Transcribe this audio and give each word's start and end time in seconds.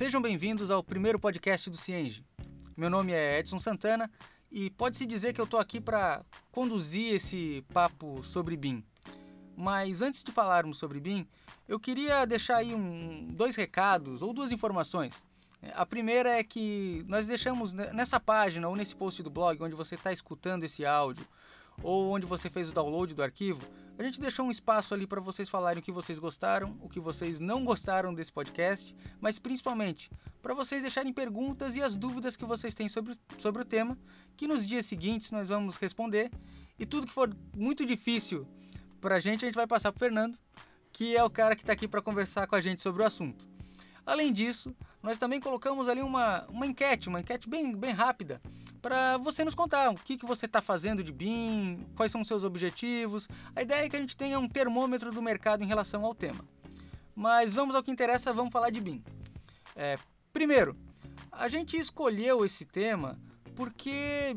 Sejam 0.00 0.22
bem-vindos 0.22 0.70
ao 0.70 0.82
primeiro 0.82 1.18
podcast 1.18 1.68
do 1.68 1.76
Cienge. 1.76 2.24
Meu 2.74 2.88
nome 2.88 3.12
é 3.12 3.38
Edson 3.38 3.58
Santana 3.58 4.10
e 4.50 4.70
pode-se 4.70 5.04
dizer 5.04 5.34
que 5.34 5.40
eu 5.42 5.44
estou 5.44 5.60
aqui 5.60 5.78
para 5.78 6.24
conduzir 6.50 7.12
esse 7.12 7.62
papo 7.70 8.22
sobre 8.22 8.56
BIM. 8.56 8.82
Mas 9.54 10.00
antes 10.00 10.24
de 10.24 10.32
falarmos 10.32 10.78
sobre 10.78 10.98
BIM, 11.00 11.28
eu 11.68 11.78
queria 11.78 12.24
deixar 12.24 12.56
aí 12.56 12.74
um, 12.74 13.28
dois 13.30 13.56
recados 13.56 14.22
ou 14.22 14.32
duas 14.32 14.50
informações. 14.50 15.22
A 15.74 15.84
primeira 15.84 16.30
é 16.30 16.42
que 16.42 17.04
nós 17.06 17.26
deixamos 17.26 17.74
nessa 17.74 18.18
página 18.18 18.66
ou 18.70 18.74
nesse 18.74 18.96
post 18.96 19.22
do 19.22 19.28
blog 19.28 19.62
onde 19.62 19.74
você 19.74 19.96
está 19.96 20.10
escutando 20.10 20.64
esse 20.64 20.82
áudio 20.82 21.28
ou 21.82 22.10
onde 22.10 22.24
você 22.24 22.48
fez 22.48 22.70
o 22.70 22.72
download 22.72 23.14
do 23.14 23.22
arquivo, 23.22 23.60
a 24.00 24.02
gente 24.02 24.18
deixou 24.18 24.46
um 24.46 24.50
espaço 24.50 24.94
ali 24.94 25.06
para 25.06 25.20
vocês 25.20 25.46
falarem 25.46 25.78
o 25.78 25.82
que 25.82 25.92
vocês 25.92 26.18
gostaram, 26.18 26.74
o 26.80 26.88
que 26.88 26.98
vocês 26.98 27.38
não 27.38 27.66
gostaram 27.66 28.14
desse 28.14 28.32
podcast, 28.32 28.96
mas 29.20 29.38
principalmente 29.38 30.10
para 30.40 30.54
vocês 30.54 30.80
deixarem 30.80 31.12
perguntas 31.12 31.76
e 31.76 31.82
as 31.82 31.96
dúvidas 31.96 32.34
que 32.34 32.46
vocês 32.46 32.74
têm 32.74 32.88
sobre, 32.88 33.14
sobre 33.36 33.60
o 33.60 33.64
tema, 33.64 33.98
que 34.38 34.46
nos 34.46 34.66
dias 34.66 34.86
seguintes 34.86 35.30
nós 35.30 35.50
vamos 35.50 35.76
responder. 35.76 36.30
E 36.78 36.86
tudo 36.86 37.06
que 37.06 37.12
for 37.12 37.30
muito 37.54 37.84
difícil 37.84 38.48
para 39.02 39.16
a 39.16 39.20
gente, 39.20 39.44
a 39.44 39.48
gente 39.48 39.54
vai 39.54 39.66
passar 39.66 39.92
para 39.92 39.98
Fernando, 39.98 40.38
que 40.90 41.14
é 41.14 41.22
o 41.22 41.28
cara 41.28 41.54
que 41.54 41.62
está 41.62 41.74
aqui 41.74 41.86
para 41.86 42.00
conversar 42.00 42.46
com 42.46 42.56
a 42.56 42.60
gente 42.62 42.80
sobre 42.80 43.02
o 43.02 43.04
assunto. 43.04 43.46
Além 44.06 44.32
disso, 44.32 44.74
nós 45.02 45.18
também 45.18 45.40
colocamos 45.40 45.88
ali 45.88 46.02
uma, 46.02 46.44
uma 46.48 46.66
enquete, 46.66 47.08
uma 47.08 47.20
enquete 47.20 47.48
bem, 47.48 47.74
bem 47.74 47.92
rápida, 47.92 48.40
para 48.82 49.16
você 49.16 49.44
nos 49.44 49.54
contar 49.54 49.90
o 49.90 49.94
que, 49.94 50.16
que 50.16 50.26
você 50.26 50.46
está 50.46 50.60
fazendo 50.60 51.02
de 51.02 51.12
BIM, 51.12 51.86
quais 51.96 52.12
são 52.12 52.20
os 52.20 52.28
seus 52.28 52.44
objetivos. 52.44 53.28
A 53.54 53.62
ideia 53.62 53.86
é 53.86 53.88
que 53.88 53.96
a 53.96 54.00
gente 54.00 54.16
tenha 54.16 54.38
um 54.38 54.48
termômetro 54.48 55.10
do 55.10 55.22
mercado 55.22 55.62
em 55.62 55.66
relação 55.66 56.04
ao 56.04 56.14
tema. 56.14 56.44
Mas 57.14 57.54
vamos 57.54 57.74
ao 57.74 57.82
que 57.82 57.90
interessa, 57.90 58.32
vamos 58.32 58.52
falar 58.52 58.70
de 58.70 58.80
BIM. 58.80 59.02
É, 59.74 59.98
primeiro, 60.32 60.76
a 61.30 61.48
gente 61.48 61.78
escolheu 61.78 62.44
esse 62.44 62.64
tema 62.64 63.18
porque 63.54 64.36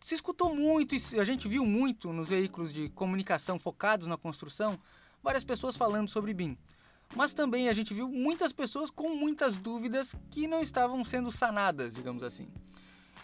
se 0.00 0.14
escutou 0.14 0.54
muito 0.54 0.94
e 0.94 1.20
a 1.20 1.24
gente 1.24 1.46
viu 1.46 1.64
muito 1.64 2.12
nos 2.12 2.28
veículos 2.28 2.72
de 2.72 2.88
comunicação 2.90 3.58
focados 3.58 4.06
na 4.06 4.16
construção 4.16 4.78
várias 5.22 5.44
pessoas 5.44 5.76
falando 5.76 6.08
sobre 6.08 6.34
BIM. 6.34 6.58
Mas 7.14 7.34
também 7.34 7.68
a 7.68 7.72
gente 7.72 7.92
viu 7.92 8.08
muitas 8.08 8.52
pessoas 8.52 8.90
com 8.90 9.14
muitas 9.14 9.58
dúvidas 9.58 10.14
que 10.30 10.46
não 10.46 10.60
estavam 10.60 11.04
sendo 11.04 11.30
sanadas, 11.30 11.94
digamos 11.94 12.22
assim. 12.22 12.48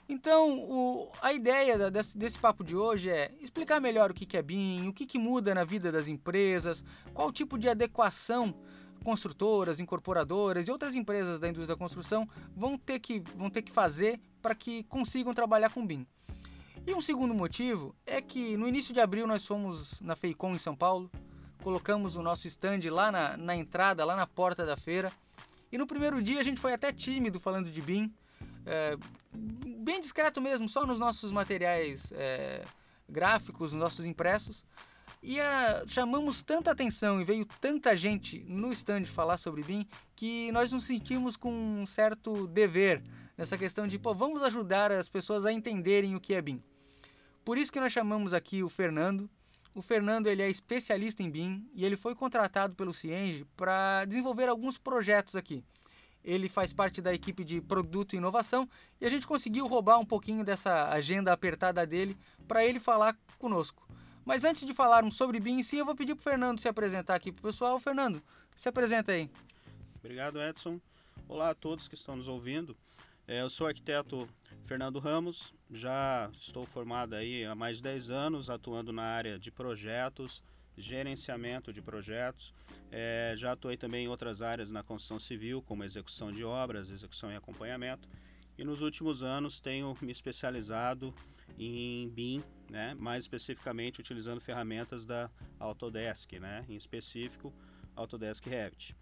Então, 0.09 0.59
o, 0.61 1.13
a 1.21 1.35
ideia 1.35 1.91
desse, 1.91 2.17
desse, 2.17 2.39
papo 2.39 2.65
de 2.65 2.75
hoje 2.75 3.11
é 3.11 3.31
explicar 3.43 3.79
melhor 3.79 4.11
o 4.11 4.15
que, 4.15 4.25
que 4.25 4.39
é 4.39 4.43
BIM, 4.43 4.89
o 4.89 4.93
que, 4.93 5.05
que 5.05 5.19
muda 5.19 5.55
na 5.55 5.65
vida 5.65 5.93
das 5.93 6.09
empresas, 6.09 6.83
qual 7.13 7.31
tipo 7.31 7.59
de 7.59 7.69
adequação 7.69 8.55
construtoras, 9.05 9.81
incorporadoras 9.81 10.67
e 10.67 10.71
outras 10.71 10.95
empresas 10.95 11.39
da 11.39 11.49
indústria 11.49 11.75
da 11.75 11.79
construção 11.79 12.27
vão 12.57 12.79
ter 12.79 13.01
que, 13.01 13.23
vão 13.37 13.51
ter 13.51 13.61
que 13.61 13.71
fazer 13.71 14.19
para 14.41 14.55
que 14.55 14.83
consigam 14.85 15.35
trabalhar 15.35 15.71
com 15.71 15.87
BIM. 15.87 16.07
E 16.87 16.95
um 16.95 17.03
segundo 17.03 17.35
motivo 17.35 17.95
é 18.07 18.23
que 18.23 18.57
no 18.57 18.67
início 18.67 18.95
de 18.95 19.01
abril 19.01 19.27
nós 19.27 19.45
fomos 19.45 20.01
na 20.01 20.17
FEICOM 20.17 20.55
em 20.55 20.59
São 20.59 20.75
Paulo, 20.75 21.11
colocamos 21.69 22.17
o 22.17 22.23
nosso 22.23 22.47
stand 22.47 22.81
lá 22.91 23.13
na, 23.13 23.37
na 23.37 23.55
entrada, 23.55 24.03
lá 24.03 24.17
na 24.17 24.27
porta 24.27 24.65
da 24.65 24.75
feira. 24.75 25.13
E 25.71 25.77
no 25.77 25.87
primeiro 25.87 26.23
dia 26.23 26.41
a 26.41 26.43
gente 26.43 26.59
foi 26.59 26.73
até 26.73 26.91
tímido 26.91 27.39
falando 27.39 27.71
de 27.71 27.83
BIM, 27.83 28.11
é, 28.65 28.97
bem 29.31 30.01
discreto 30.01 30.41
mesmo, 30.41 30.67
só 30.67 30.87
nos 30.87 30.99
nossos 30.99 31.31
materiais 31.31 32.11
é, 32.13 32.65
gráficos, 33.07 33.75
nos 33.75 33.83
nossos 33.83 34.07
impressos. 34.07 34.65
E 35.23 35.39
a, 35.39 35.85
chamamos 35.87 36.43
tanta 36.43 36.71
atenção 36.71 37.21
e 37.21 37.25
veio 37.25 37.45
tanta 37.61 37.95
gente 37.95 38.43
no 38.49 38.73
stand 38.73 39.05
falar 39.05 39.37
sobre 39.37 39.63
BIM 39.63 39.87
que 40.17 40.51
nós 40.53 40.73
nos 40.73 40.85
sentimos 40.85 41.37
com 41.37 41.53
um 41.53 41.85
certo 41.85 42.47
dever 42.47 43.03
nessa 43.37 43.59
questão 43.59 43.87
de, 43.87 43.99
pô, 43.99 44.15
vamos 44.15 44.43
ajudar 44.43 44.91
as 44.91 45.11
pessoas 45.11 45.45
a 45.45 45.53
entenderem 45.53 46.17
o 46.17 46.21
que 46.21 46.33
é 46.33 46.41
BIM. 46.41 46.63
Por 47.45 47.59
isso 47.59 47.71
que 47.71 47.79
nós 47.79 47.93
chamamos 47.93 48.33
aqui 48.33 48.63
o 48.63 48.71
Fernando, 48.71 49.29
o 49.75 49.83
Fernando 49.83 50.27
ele 50.27 50.43
é 50.43 50.51
especialista 50.51 51.23
em 51.23 51.31
BIM 51.31 51.69
e 51.75 51.85
ele 51.85 51.97
foi 51.97 52.15
contratado 52.15 52.75
pelo 52.75 52.93
Cienge 52.93 53.45
para 53.57 54.05
desenvolver 54.05 54.49
alguns 54.49 54.77
projetos 54.77 55.37
aqui. 55.37 55.63
Ele 56.25 56.49
faz 56.49 56.73
parte 56.73 57.01
da 57.01 57.15
equipe 57.15 57.45
de 57.45 57.61
produto 57.61 58.13
e 58.13 58.17
inovação 58.17 58.69
e 59.01 59.07
a 59.07 59.11
gente 59.11 59.27
conseguiu 59.27 59.67
roubar 59.67 59.99
um 59.99 60.05
pouquinho 60.05 60.45
dessa 60.45 60.91
agenda 60.91 61.33
apertada 61.33 61.87
dele 61.87 62.17
para 62.47 62.65
ele 62.65 62.81
falar 62.81 63.17
conosco. 63.39 63.89
Mas 64.25 64.45
antes 64.45 64.67
de 64.67 64.75
falarmos 64.75 65.17
sobre 65.17 65.41
BIM 65.41 65.61
em 65.61 65.63
si, 65.63 65.77
eu 65.77 65.87
vou 65.87 65.95
pedir 65.95 66.15
para 66.15 66.21
o 66.21 66.25
Fernando 66.25 66.61
se 66.61 66.69
apresentar 66.69 67.15
aqui 67.15 67.33
para 67.33 67.41
o 67.41 67.51
pessoal. 67.51 67.79
Fernando, 67.81 68.23
se 68.55 68.69
apresenta 68.69 69.13
aí. 69.13 69.31
Obrigado, 70.01 70.41
Edson. 70.41 70.81
Olá 71.27 71.51
a 71.51 71.55
todos 71.55 71.89
que 71.89 71.95
estão 71.95 72.17
nos 72.17 72.29
ouvindo. 72.29 72.77
É, 73.27 73.43
eu 73.43 73.49
sou 73.49 73.67
arquiteto 73.67 74.29
Fernando 74.69 74.99
Ramos, 74.99 75.55
já 75.71 76.31
estou 76.39 76.67
formado 76.67 77.15
aí 77.15 77.43
há 77.43 77.55
mais 77.55 77.79
de 77.79 77.85
10 77.85 78.11
anos, 78.11 78.51
atuando 78.51 78.93
na 78.93 79.03
área 79.03 79.39
de 79.39 79.51
projetos, 79.51 80.43
gerenciamento 80.77 81.73
de 81.73 81.81
projetos. 81.81 82.53
É, 82.93 83.33
já 83.35 83.53
atuei 83.53 83.79
também 83.79 84.05
em 84.05 84.09
outras 84.09 84.43
áreas 84.43 84.69
na 84.69 84.83
construção 84.83 85.19
civil, 85.19 85.63
como 85.63 85.85
execução 85.85 86.31
de 86.31 86.45
obras, 86.45 86.91
execução 86.91 87.33
e 87.33 87.35
acompanhamento. 87.35 88.07
E 88.59 88.63
nos 88.63 88.83
últimos 88.83 89.23
anos 89.23 89.59
tenho 89.59 89.97
me 90.03 90.13
especializado 90.13 91.15
em 91.59 92.11
BIM, 92.11 92.45
né, 92.69 92.93
mais 92.93 93.25
especificamente 93.25 94.01
utilizando 94.01 94.39
ferramentas 94.39 95.07
da 95.07 95.31
Autodesk, 95.59 96.31
né, 96.35 96.67
em 96.69 96.77
específico 96.77 97.55
Autodesk 97.97 98.45
Revit. 98.45 98.95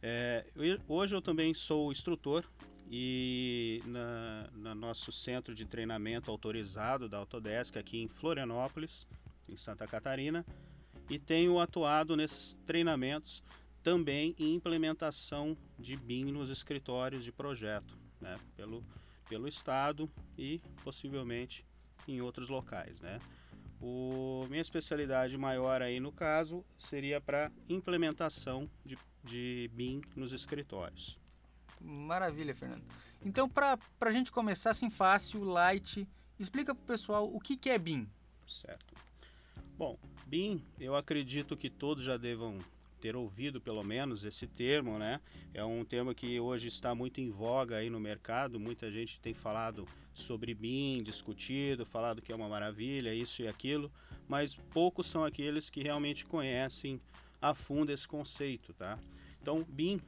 É, 0.00 0.46
hoje 0.88 1.14
eu 1.14 1.20
também 1.20 1.52
sou 1.52 1.92
instrutor 1.92 2.42
e 2.92 3.80
na, 3.86 4.50
no 4.52 4.74
nosso 4.74 5.12
centro 5.12 5.54
de 5.54 5.64
treinamento 5.64 6.28
autorizado 6.28 7.08
da 7.08 7.18
Autodesk 7.18 7.76
aqui 7.76 8.02
em 8.02 8.08
Florianópolis, 8.08 9.06
em 9.48 9.56
Santa 9.56 9.86
Catarina, 9.86 10.44
e 11.08 11.16
tenho 11.16 11.60
atuado 11.60 12.16
nesses 12.16 12.58
treinamentos 12.66 13.44
também 13.80 14.34
em 14.38 14.54
implementação 14.54 15.56
de 15.78 15.96
BIM 15.96 16.32
nos 16.32 16.50
escritórios 16.50 17.24
de 17.24 17.30
projeto, 17.30 17.96
né, 18.20 18.36
pelo, 18.56 18.84
pelo 19.28 19.46
estado 19.46 20.10
e 20.36 20.60
possivelmente 20.82 21.64
em 22.08 22.20
outros 22.20 22.48
locais, 22.48 23.00
né. 23.00 23.20
O, 23.80 24.46
minha 24.50 24.60
especialidade 24.60 25.38
maior 25.38 25.80
aí 25.80 26.00
no 26.00 26.12
caso 26.12 26.64
seria 26.76 27.20
para 27.20 27.52
implementação 27.68 28.68
de, 28.84 28.98
de 29.24 29.70
BIM 29.72 30.02
nos 30.16 30.32
escritórios. 30.32 31.19
Maravilha, 31.80 32.54
Fernando. 32.54 32.84
Então, 33.24 33.48
para 33.48 33.78
a 34.00 34.12
gente 34.12 34.32
começar 34.32 34.70
assim 34.70 34.90
fácil, 34.90 35.42
light, 35.42 36.08
explica 36.38 36.74
para 36.74 36.82
o 36.82 36.86
pessoal 36.86 37.32
o 37.32 37.40
que, 37.40 37.56
que 37.56 37.70
é 37.70 37.78
BIM. 37.78 38.08
Certo. 38.46 38.94
Bom, 39.76 39.98
BIM, 40.26 40.62
eu 40.78 40.94
acredito 40.94 41.56
que 41.56 41.70
todos 41.70 42.04
já 42.04 42.16
devam 42.16 42.58
ter 43.00 43.16
ouvido 43.16 43.60
pelo 43.60 43.82
menos 43.82 44.24
esse 44.24 44.46
termo, 44.46 44.98
né? 44.98 45.20
É 45.54 45.64
um 45.64 45.84
termo 45.84 46.14
que 46.14 46.38
hoje 46.38 46.68
está 46.68 46.94
muito 46.94 47.20
em 47.20 47.30
voga 47.30 47.76
aí 47.76 47.88
no 47.88 47.98
mercado. 47.98 48.60
Muita 48.60 48.90
gente 48.90 49.18
tem 49.20 49.32
falado 49.32 49.88
sobre 50.12 50.54
BIM, 50.54 51.02
discutido, 51.02 51.86
falado 51.86 52.20
que 52.20 52.32
é 52.32 52.36
uma 52.36 52.48
maravilha, 52.48 53.14
isso 53.14 53.42
e 53.42 53.48
aquilo, 53.48 53.90
mas 54.28 54.54
poucos 54.54 55.06
são 55.06 55.24
aqueles 55.24 55.70
que 55.70 55.82
realmente 55.82 56.26
conhecem 56.26 57.00
a 57.40 57.54
fundo 57.54 57.90
esse 57.90 58.06
conceito, 58.06 58.74
tá? 58.74 58.98
Então, 59.40 59.64
BIM, 59.66 60.00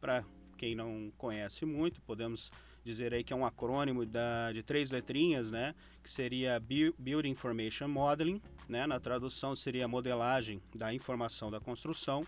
para 0.00 0.24
quem 0.62 0.76
não 0.76 1.12
conhece 1.18 1.66
muito, 1.66 2.00
podemos 2.02 2.52
dizer 2.84 3.12
aí 3.12 3.24
que 3.24 3.32
é 3.32 3.36
um 3.36 3.44
acrônimo 3.44 4.06
da, 4.06 4.52
de 4.52 4.62
três 4.62 4.92
letrinhas, 4.92 5.50
né? 5.50 5.74
Que 6.04 6.08
seria 6.08 6.60
Building 6.60 7.30
Information 7.30 7.88
Modeling, 7.88 8.40
né? 8.68 8.86
Na 8.86 9.00
tradução 9.00 9.56
seria 9.56 9.88
modelagem 9.88 10.62
da 10.72 10.94
informação 10.94 11.50
da 11.50 11.58
construção 11.58 12.24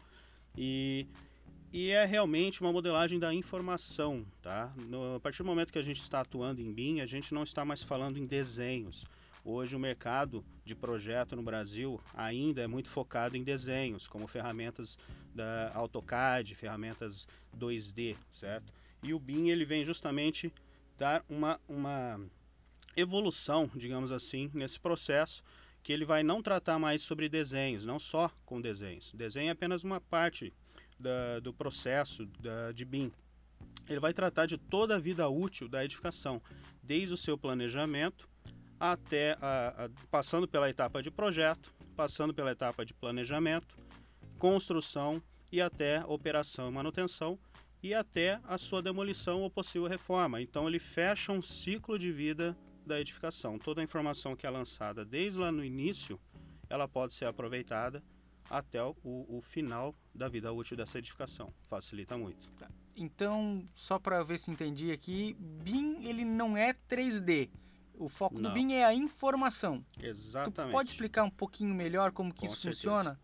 e 0.58 1.06
e 1.72 1.90
é 1.90 2.04
realmente 2.04 2.60
uma 2.60 2.72
modelagem 2.72 3.20
da 3.20 3.32
informação, 3.32 4.26
tá? 4.42 4.72
No, 4.88 5.14
a 5.14 5.20
partir 5.20 5.38
do 5.38 5.46
momento 5.46 5.72
que 5.72 5.78
a 5.78 5.82
gente 5.82 6.00
está 6.00 6.20
atuando 6.20 6.60
em 6.60 6.72
BIM, 6.72 7.00
a 7.00 7.06
gente 7.06 7.32
não 7.32 7.44
está 7.44 7.64
mais 7.64 7.82
falando 7.84 8.16
em 8.16 8.26
desenhos. 8.26 9.04
Hoje 9.46 9.76
o 9.76 9.78
mercado 9.78 10.42
de 10.64 10.74
projeto 10.74 11.36
no 11.36 11.42
Brasil 11.42 12.00
ainda 12.14 12.62
é 12.62 12.66
muito 12.66 12.88
focado 12.88 13.36
em 13.36 13.44
desenhos, 13.44 14.06
como 14.06 14.26
ferramentas 14.26 14.96
da 15.34 15.70
AutoCAD, 15.74 16.54
ferramentas 16.54 17.28
2D, 17.54 18.16
certo? 18.30 18.72
E 19.02 19.12
o 19.12 19.18
BIM 19.18 19.50
ele 19.50 19.66
vem 19.66 19.84
justamente 19.84 20.50
dar 20.96 21.22
uma, 21.28 21.60
uma 21.68 22.18
evolução, 22.96 23.70
digamos 23.74 24.10
assim, 24.10 24.50
nesse 24.54 24.80
processo, 24.80 25.42
que 25.82 25.92
ele 25.92 26.06
vai 26.06 26.22
não 26.22 26.42
tratar 26.42 26.78
mais 26.78 27.02
sobre 27.02 27.28
desenhos, 27.28 27.84
não 27.84 27.98
só 27.98 28.30
com 28.46 28.62
desenhos. 28.62 29.12
Desenho 29.12 29.48
é 29.48 29.50
apenas 29.50 29.84
uma 29.84 30.00
parte 30.00 30.54
da, 30.98 31.38
do 31.40 31.52
processo 31.52 32.24
da, 32.40 32.72
de 32.72 32.86
BIM. 32.86 33.12
Ele 33.90 34.00
vai 34.00 34.14
tratar 34.14 34.46
de 34.46 34.56
toda 34.56 34.96
a 34.96 34.98
vida 34.98 35.28
útil 35.28 35.68
da 35.68 35.84
edificação, 35.84 36.40
desde 36.82 37.12
o 37.12 37.18
seu 37.18 37.36
planejamento 37.36 38.26
até 38.92 39.36
a, 39.40 39.84
a, 39.84 39.90
passando 40.10 40.46
pela 40.46 40.68
etapa 40.68 41.02
de 41.02 41.10
projeto, 41.10 41.72
passando 41.96 42.34
pela 42.34 42.52
etapa 42.52 42.84
de 42.84 42.92
planejamento, 42.92 43.76
construção 44.38 45.22
e 45.50 45.60
até 45.60 46.04
operação 46.06 46.68
e 46.68 46.72
manutenção 46.72 47.38
e 47.82 47.92
até 47.94 48.40
a 48.44 48.56
sua 48.56 48.82
demolição 48.82 49.42
ou 49.42 49.50
possível 49.50 49.88
reforma. 49.88 50.40
Então 50.40 50.66
ele 50.66 50.78
fecha 50.78 51.32
um 51.32 51.42
ciclo 51.42 51.98
de 51.98 52.10
vida 52.10 52.56
da 52.86 53.00
edificação. 53.00 53.58
Toda 53.58 53.80
a 53.80 53.84
informação 53.84 54.34
que 54.34 54.46
é 54.46 54.50
lançada 54.50 55.04
desde 55.04 55.38
lá 55.38 55.52
no 55.52 55.64
início, 55.64 56.20
ela 56.68 56.88
pode 56.88 57.14
ser 57.14 57.26
aproveitada 57.26 58.02
até 58.48 58.82
o, 58.82 58.94
o 59.04 59.40
final 59.42 59.94
da 60.14 60.28
vida 60.28 60.52
útil 60.52 60.76
dessa 60.76 60.98
edificação. 60.98 61.52
Facilita 61.68 62.16
muito. 62.16 62.50
Tá. 62.52 62.70
Então, 62.96 63.68
só 63.74 63.98
para 63.98 64.22
ver 64.22 64.38
se 64.38 64.50
entendi 64.50 64.92
aqui, 64.92 65.36
BIM 65.38 66.06
ele 66.06 66.24
não 66.24 66.56
é 66.56 66.72
3D. 66.72 67.50
O 67.98 68.08
foco 68.08 68.38
não. 68.38 68.50
do 68.50 68.54
BIM 68.54 68.72
é 68.74 68.84
a 68.84 68.94
informação. 68.94 69.84
Exatamente. 69.98 70.70
Tu 70.70 70.72
pode 70.72 70.90
explicar 70.90 71.24
um 71.24 71.30
pouquinho 71.30 71.74
melhor 71.74 72.12
como 72.12 72.32
que 72.32 72.40
Com 72.40 72.46
isso 72.46 72.56
certeza. 72.56 72.82
funciona? 72.82 73.20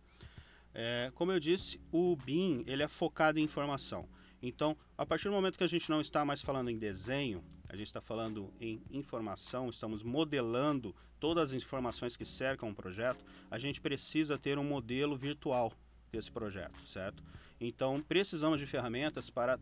É, 0.73 1.11
como 1.15 1.31
eu 1.31 1.39
disse, 1.39 1.79
o 1.91 2.15
BIM 2.15 2.63
ele 2.65 2.83
é 2.83 2.87
focado 2.87 3.39
em 3.39 3.43
informação. 3.43 4.07
Então, 4.41 4.75
a 4.97 5.05
partir 5.05 5.25
do 5.25 5.33
momento 5.33 5.57
que 5.57 5.63
a 5.63 5.67
gente 5.67 5.89
não 5.89 6.01
está 6.01 6.25
mais 6.25 6.41
falando 6.41 6.69
em 6.69 6.77
desenho, 6.77 7.43
a 7.69 7.75
gente 7.75 7.87
está 7.87 8.01
falando 8.01 8.53
em 8.59 8.81
informação, 8.89 9.69
estamos 9.69 10.03
modelando 10.03 10.95
todas 11.19 11.51
as 11.51 11.63
informações 11.63 12.17
que 12.17 12.25
cercam 12.25 12.69
o 12.69 12.75
projeto, 12.75 13.23
a 13.49 13.59
gente 13.59 13.79
precisa 13.79 14.37
ter 14.37 14.57
um 14.57 14.63
modelo 14.63 15.15
virtual 15.15 15.71
desse 16.11 16.31
projeto, 16.31 16.85
certo? 16.87 17.23
Então, 17.59 18.01
precisamos 18.01 18.59
de 18.59 18.65
ferramentas 18.65 19.29
para 19.29 19.59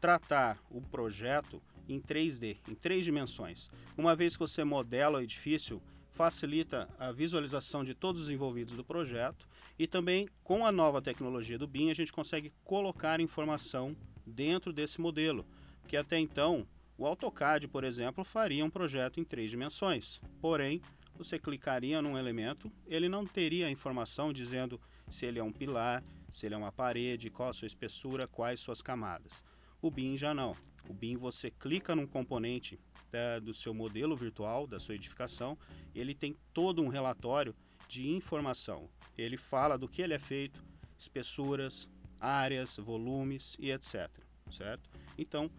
tratar 0.00 0.58
o 0.68 0.80
projeto 0.80 1.62
em 1.88 2.00
3D, 2.00 2.58
em 2.68 2.74
três 2.74 3.04
dimensões. 3.04 3.70
Uma 3.96 4.14
vez 4.16 4.34
que 4.34 4.40
você 4.40 4.64
modela 4.64 5.18
o 5.18 5.22
edifício, 5.22 5.82
facilita 6.12 6.88
a 6.98 7.12
visualização 7.12 7.84
de 7.84 7.94
todos 7.94 8.22
os 8.22 8.30
envolvidos 8.30 8.74
do 8.74 8.82
projeto 8.82 9.46
e 9.78 9.86
também 9.86 10.26
com 10.42 10.64
a 10.64 10.72
nova 10.72 11.02
tecnologia 11.02 11.58
do 11.58 11.66
BIM 11.66 11.90
a 11.90 11.94
gente 11.94 12.12
consegue 12.12 12.52
colocar 12.64 13.20
informação 13.20 13.94
dentro 14.26 14.72
desse 14.72 14.98
modelo, 15.00 15.46
que 15.86 15.96
até 15.96 16.18
então 16.18 16.66
o 16.96 17.06
AutoCAD, 17.06 17.68
por 17.68 17.84
exemplo, 17.84 18.24
faria 18.24 18.64
um 18.64 18.70
projeto 18.70 19.20
em 19.20 19.24
três 19.24 19.50
dimensões. 19.50 20.18
Porém, 20.40 20.80
você 21.14 21.38
clicaria 21.38 22.00
num 22.00 22.16
elemento, 22.16 22.72
ele 22.86 23.08
não 23.08 23.26
teria 23.26 23.66
a 23.66 23.70
informação 23.70 24.32
dizendo 24.32 24.80
se 25.10 25.26
ele 25.26 25.38
é 25.38 25.44
um 25.44 25.52
pilar, 25.52 26.02
se 26.30 26.46
ele 26.46 26.54
é 26.54 26.58
uma 26.58 26.72
parede, 26.72 27.30
qual 27.30 27.50
a 27.50 27.52
sua 27.52 27.66
espessura, 27.66 28.26
quais 28.26 28.60
suas 28.60 28.80
camadas. 28.80 29.44
O 29.80 29.90
BIM 29.90 30.16
já 30.16 30.32
não. 30.32 30.56
O 30.88 30.94
BIM 30.94 31.16
você 31.16 31.50
clica 31.50 31.94
num 31.94 32.06
componente 32.06 32.78
é, 33.12 33.40
do 33.40 33.54
seu 33.54 33.72
modelo 33.72 34.16
virtual, 34.16 34.66
da 34.66 34.78
sua 34.78 34.94
edificação, 34.94 35.58
ele 35.94 36.14
tem 36.14 36.36
todo 36.52 36.82
um 36.82 36.88
relatório 36.88 37.54
de 37.88 38.08
informação. 38.08 38.88
Ele 39.16 39.36
fala 39.36 39.78
do 39.78 39.88
que 39.88 40.02
ele 40.02 40.14
é 40.14 40.18
feito, 40.18 40.62
espessuras, 40.98 41.88
áreas, 42.20 42.76
volumes 42.76 43.56
e 43.58 43.70
etc. 43.70 44.10
Certo? 44.50 44.88
Então, 45.16 45.50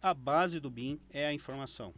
a 0.00 0.14
base 0.14 0.60
do 0.60 0.70
BIM 0.70 1.00
é 1.10 1.26
a 1.26 1.32
informação. 1.32 1.94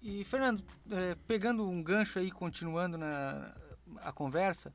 E, 0.00 0.24
Fernando, 0.24 0.64
é, 0.90 1.14
pegando 1.26 1.68
um 1.68 1.82
gancho 1.82 2.18
aí, 2.18 2.30
continuando 2.30 2.98
na 2.98 3.54
a 4.00 4.10
conversa, 4.10 4.72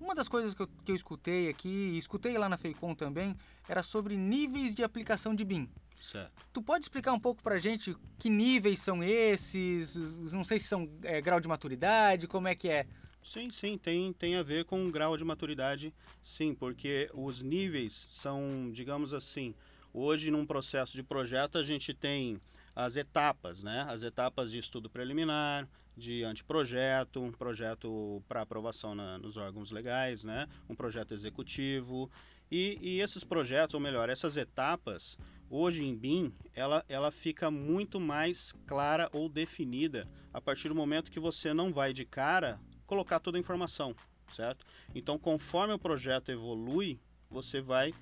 uma 0.00 0.14
das 0.14 0.28
coisas 0.28 0.54
que 0.54 0.62
eu, 0.62 0.68
que 0.84 0.92
eu 0.92 0.96
escutei 0.96 1.48
aqui, 1.48 1.68
e 1.68 1.98
escutei 1.98 2.38
lá 2.38 2.48
na 2.48 2.56
FEICOM 2.56 2.94
também, 2.94 3.36
era 3.68 3.82
sobre 3.82 4.16
níveis 4.16 4.74
de 4.74 4.82
aplicação 4.82 5.34
de 5.34 5.44
BIM. 5.44 5.68
Certo. 6.00 6.32
Tu 6.50 6.62
pode 6.62 6.84
explicar 6.84 7.12
um 7.12 7.20
pouco 7.20 7.42
pra 7.42 7.58
gente 7.58 7.94
que 8.18 8.30
níveis 8.30 8.80
são 8.80 9.04
esses? 9.04 9.94
Não 10.32 10.42
sei 10.42 10.58
se 10.58 10.66
são 10.66 10.88
é, 11.02 11.20
grau 11.20 11.38
de 11.38 11.46
maturidade, 11.46 12.26
como 12.26 12.48
é 12.48 12.54
que 12.54 12.68
é? 12.68 12.86
Sim, 13.22 13.50
sim, 13.50 13.76
tem, 13.76 14.12
tem 14.14 14.36
a 14.36 14.42
ver 14.42 14.64
com 14.64 14.86
o 14.86 14.90
grau 14.90 15.14
de 15.14 15.22
maturidade, 15.22 15.92
sim, 16.22 16.54
porque 16.54 17.10
os 17.12 17.42
níveis 17.42 18.08
são, 18.10 18.70
digamos 18.72 19.12
assim, 19.12 19.54
hoje 19.92 20.30
num 20.30 20.46
processo 20.46 20.94
de 20.94 21.02
projeto 21.02 21.58
a 21.58 21.62
gente 21.62 21.92
tem 21.92 22.40
as 22.74 22.96
etapas, 22.96 23.62
né? 23.62 23.84
As 23.90 24.02
etapas 24.02 24.50
de 24.50 24.58
estudo 24.58 24.88
preliminar, 24.88 25.68
de 25.94 26.24
anteprojeto, 26.24 27.20
um 27.20 27.30
projeto 27.30 28.22
para 28.26 28.40
aprovação 28.40 28.94
na, 28.94 29.18
nos 29.18 29.36
órgãos 29.36 29.70
legais, 29.70 30.24
né? 30.24 30.48
Um 30.66 30.74
projeto 30.74 31.12
executivo 31.12 32.10
e, 32.50 32.78
e, 32.80 33.00
esses 33.00 33.22
projetos, 33.22 33.74
ou 33.74 33.80
melhor, 33.80 34.08
essas 34.08 34.36
etapas, 34.36 35.16
hoje 35.50 35.84
em 35.84 35.96
BIM, 35.96 36.32
ela, 36.54 36.84
ela 36.88 37.10
fica 37.10 37.50
muito 37.50 37.98
mais 37.98 38.52
clara 38.66 39.10
ou 39.12 39.28
definida 39.28 40.08
a 40.32 40.40
partir 40.40 40.68
do 40.68 40.74
momento 40.74 41.10
que 41.10 41.18
você 41.18 41.52
não 41.52 41.72
vai 41.72 41.92
de 41.92 42.04
cara 42.04 42.60
colocar 42.86 43.18
toda 43.18 43.36
a 43.36 43.40
informação, 43.40 43.94
certo? 44.32 44.64
Então, 44.94 45.18
conforme 45.18 45.74
o 45.74 45.78
projeto 45.78 46.30
evolui, 46.30 47.00
você 47.28 47.60
vai 47.60 47.92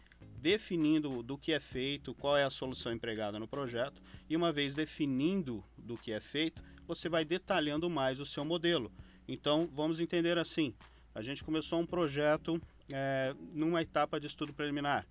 definindo 0.41 1.23
do 1.23 1.37
que 1.37 1.53
é 1.53 1.61
feito, 1.61 2.15
qual 2.15 2.37
é 2.37 2.45
a 2.45 2.51
solução 2.51 2.93
empregada 2.93 3.39
no 3.39 3.49
projeto, 3.49 4.01
e 4.29 4.37
uma 4.37 4.53
vez 4.53 4.75
definindo 4.75 5.65
do 5.77 5.97
que 5.97 6.13
é 6.13 6.21
feito, 6.21 6.63
você 6.87 7.09
vai 7.09 7.25
detalhando 7.25 7.89
mais 7.91 8.21
o 8.21 8.27
seu 8.27 8.45
modelo. 8.45 8.93
Então, 9.27 9.69
vamos 9.73 10.01
entender 10.01 10.39
assim: 10.39 10.75
a 11.15 11.23
gente 11.23 11.45
começou 11.45 11.81
um 11.81 11.87
projeto 11.87 12.61
é, 12.93 13.35
numa 13.53 13.83
etapa 13.83 14.21
de 14.21 14.27
estudo 14.27 14.53
preliminar. 14.53 15.07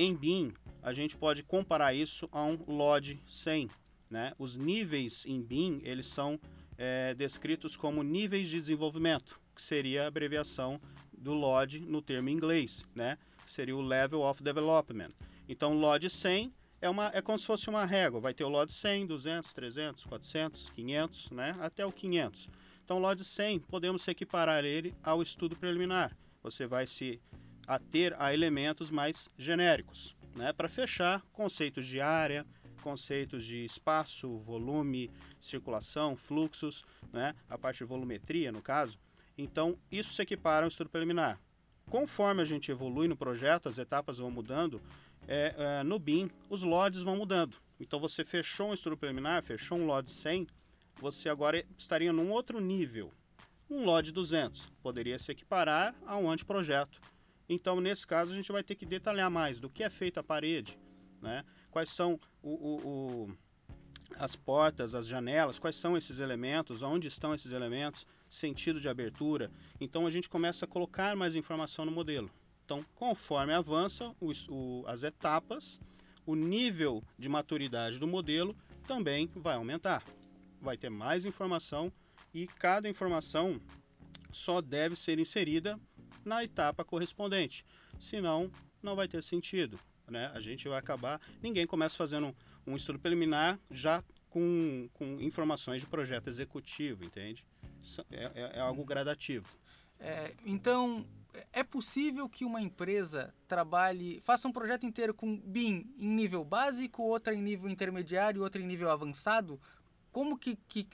Em 0.00 0.14
BIM, 0.14 0.52
a 0.80 0.92
gente 0.92 1.16
pode 1.16 1.42
comparar 1.42 1.92
isso 1.92 2.28
a 2.30 2.44
um 2.44 2.56
LOD 2.68 3.20
100. 3.26 3.68
Né? 4.08 4.32
Os 4.38 4.54
níveis 4.54 5.24
em 5.26 5.42
BIM 5.42 5.80
eles 5.82 6.06
são 6.06 6.38
é, 6.76 7.14
descritos 7.14 7.76
como 7.76 8.04
níveis 8.04 8.46
de 8.46 8.60
desenvolvimento, 8.60 9.40
que 9.52 9.60
seria 9.60 10.04
a 10.04 10.06
abreviação 10.06 10.80
do 11.12 11.32
LOD 11.34 11.80
no 11.80 12.00
termo 12.00 12.28
inglês, 12.28 12.86
né? 12.94 13.18
que 13.44 13.50
seria 13.50 13.74
o 13.74 13.82
Level 13.82 14.20
of 14.20 14.40
Development. 14.40 15.10
Então, 15.48 15.76
LOD 15.76 16.08
100 16.08 16.54
é, 16.80 16.88
uma, 16.88 17.10
é 17.12 17.20
como 17.20 17.36
se 17.36 17.46
fosse 17.46 17.68
uma 17.68 17.84
régua, 17.84 18.20
vai 18.20 18.32
ter 18.32 18.44
o 18.44 18.48
LOD 18.48 18.72
100, 18.72 19.04
200, 19.04 19.52
300, 19.52 20.04
400, 20.04 20.70
500, 20.70 21.30
né? 21.30 21.56
até 21.58 21.84
o 21.84 21.90
500. 21.90 22.48
Então, 22.84 22.98
o 22.98 23.00
LOD 23.00 23.24
100, 23.24 23.58
podemos 23.62 24.06
equiparar 24.06 24.64
ele 24.64 24.94
ao 25.02 25.20
estudo 25.20 25.56
preliminar 25.56 26.16
você 26.42 26.66
vai 26.66 26.86
se 26.86 27.20
ater 27.68 28.16
a 28.18 28.32
elementos 28.32 28.90
mais 28.90 29.28
genéricos, 29.36 30.16
né, 30.34 30.52
para 30.52 30.68
fechar 30.68 31.22
conceitos 31.32 31.86
de 31.86 32.00
área, 32.00 32.46
conceitos 32.82 33.44
de 33.44 33.64
espaço, 33.64 34.38
volume, 34.38 35.10
circulação, 35.38 36.16
fluxos, 36.16 36.82
né, 37.12 37.34
a 37.48 37.58
parte 37.58 37.78
de 37.78 37.84
volumetria, 37.84 38.50
no 38.50 38.62
caso. 38.62 38.98
Então, 39.36 39.78
isso 39.92 40.14
se 40.14 40.22
equipara 40.22 40.64
ao 40.64 40.68
estudo 40.68 40.88
preliminar. 40.88 41.38
Conforme 41.90 42.42
a 42.42 42.44
gente 42.44 42.70
evolui 42.70 43.06
no 43.06 43.16
projeto, 43.16 43.68
as 43.68 43.78
etapas 43.78 44.18
vão 44.18 44.30
mudando, 44.30 44.80
é, 45.26 45.54
é, 45.56 45.82
no 45.82 45.98
BIM, 45.98 46.30
os 46.48 46.62
LODs 46.62 47.02
vão 47.02 47.16
mudando. 47.16 47.56
Então, 47.78 48.00
você 48.00 48.24
fechou 48.24 48.70
um 48.70 48.74
estudo 48.74 48.96
preliminar, 48.96 49.42
fechou 49.42 49.78
um 49.78 49.86
LOD 49.86 50.10
100, 50.10 50.46
você 51.00 51.28
agora 51.28 51.64
estaria 51.76 52.12
num 52.12 52.30
outro 52.30 52.60
nível, 52.60 53.12
um 53.70 53.84
LOD 53.84 54.12
200 54.12 54.72
poderia 54.82 55.18
se 55.18 55.30
equiparar 55.30 55.94
a 56.06 56.16
um 56.16 56.30
anteprojeto. 56.30 57.00
Então, 57.48 57.80
nesse 57.80 58.06
caso, 58.06 58.32
a 58.32 58.36
gente 58.36 58.52
vai 58.52 58.62
ter 58.62 58.74
que 58.74 58.84
detalhar 58.84 59.30
mais 59.30 59.58
do 59.58 59.70
que 59.70 59.82
é 59.82 59.88
feita 59.88 60.20
a 60.20 60.22
parede, 60.22 60.78
né? 61.22 61.44
quais 61.70 61.88
são 61.88 62.20
o, 62.42 62.50
o, 62.50 62.88
o, 63.26 63.36
as 64.16 64.36
portas, 64.36 64.94
as 64.94 65.06
janelas, 65.06 65.58
quais 65.58 65.76
são 65.76 65.96
esses 65.96 66.18
elementos, 66.18 66.82
onde 66.82 67.08
estão 67.08 67.34
esses 67.34 67.52
elementos, 67.52 68.06
sentido 68.28 68.78
de 68.78 68.88
abertura. 68.88 69.50
Então, 69.80 70.06
a 70.06 70.10
gente 70.10 70.28
começa 70.28 70.66
a 70.66 70.68
colocar 70.68 71.16
mais 71.16 71.34
informação 71.34 71.84
no 71.86 71.90
modelo. 71.90 72.30
Então, 72.64 72.84
conforme 72.94 73.54
avança 73.54 74.14
o, 74.20 74.84
as 74.86 75.02
etapas, 75.02 75.80
o 76.26 76.34
nível 76.34 77.02
de 77.18 77.26
maturidade 77.26 77.98
do 77.98 78.06
modelo 78.06 78.54
também 78.86 79.30
vai 79.34 79.56
aumentar. 79.56 80.04
Vai 80.60 80.76
ter 80.76 80.90
mais 80.90 81.24
informação 81.24 81.90
e 82.34 82.46
cada 82.46 82.86
informação 82.86 83.58
só 84.30 84.60
deve 84.60 84.94
ser 84.94 85.18
inserida 85.18 85.80
na 86.28 86.44
etapa 86.44 86.84
correspondente, 86.84 87.64
senão 87.98 88.50
não 88.82 88.94
vai 88.94 89.08
ter 89.08 89.22
sentido. 89.22 89.78
Né? 90.06 90.30
A 90.34 90.40
gente 90.40 90.68
vai 90.68 90.78
acabar. 90.78 91.20
Ninguém 91.42 91.66
começa 91.66 91.96
fazendo 91.96 92.34
um 92.66 92.76
estudo 92.76 92.98
preliminar 92.98 93.58
já 93.70 94.02
com, 94.30 94.88
com 94.94 95.20
informações 95.20 95.80
de 95.80 95.86
projeto 95.86 96.28
executivo, 96.28 97.04
entende? 97.04 97.44
É, 98.10 98.24
é, 98.24 98.50
é 98.58 98.60
algo 98.60 98.84
gradativo. 98.84 99.48
É, 99.98 100.34
então, 100.44 101.04
é 101.52 101.62
possível 101.62 102.28
que 102.28 102.44
uma 102.44 102.60
empresa 102.60 103.34
trabalhe, 103.46 104.20
faça 104.20 104.46
um 104.46 104.52
projeto 104.52 104.86
inteiro 104.86 105.12
com 105.12 105.36
BIM 105.36 105.92
em 105.98 106.08
nível 106.08 106.44
básico, 106.44 107.02
outra 107.02 107.34
em 107.34 107.42
nível 107.42 107.68
intermediário, 107.68 108.42
outra 108.42 108.60
em 108.60 108.66
nível 108.66 108.90
avançado? 108.90 109.60
Como 110.12 110.38
que, 110.38 110.56
que, 110.68 110.86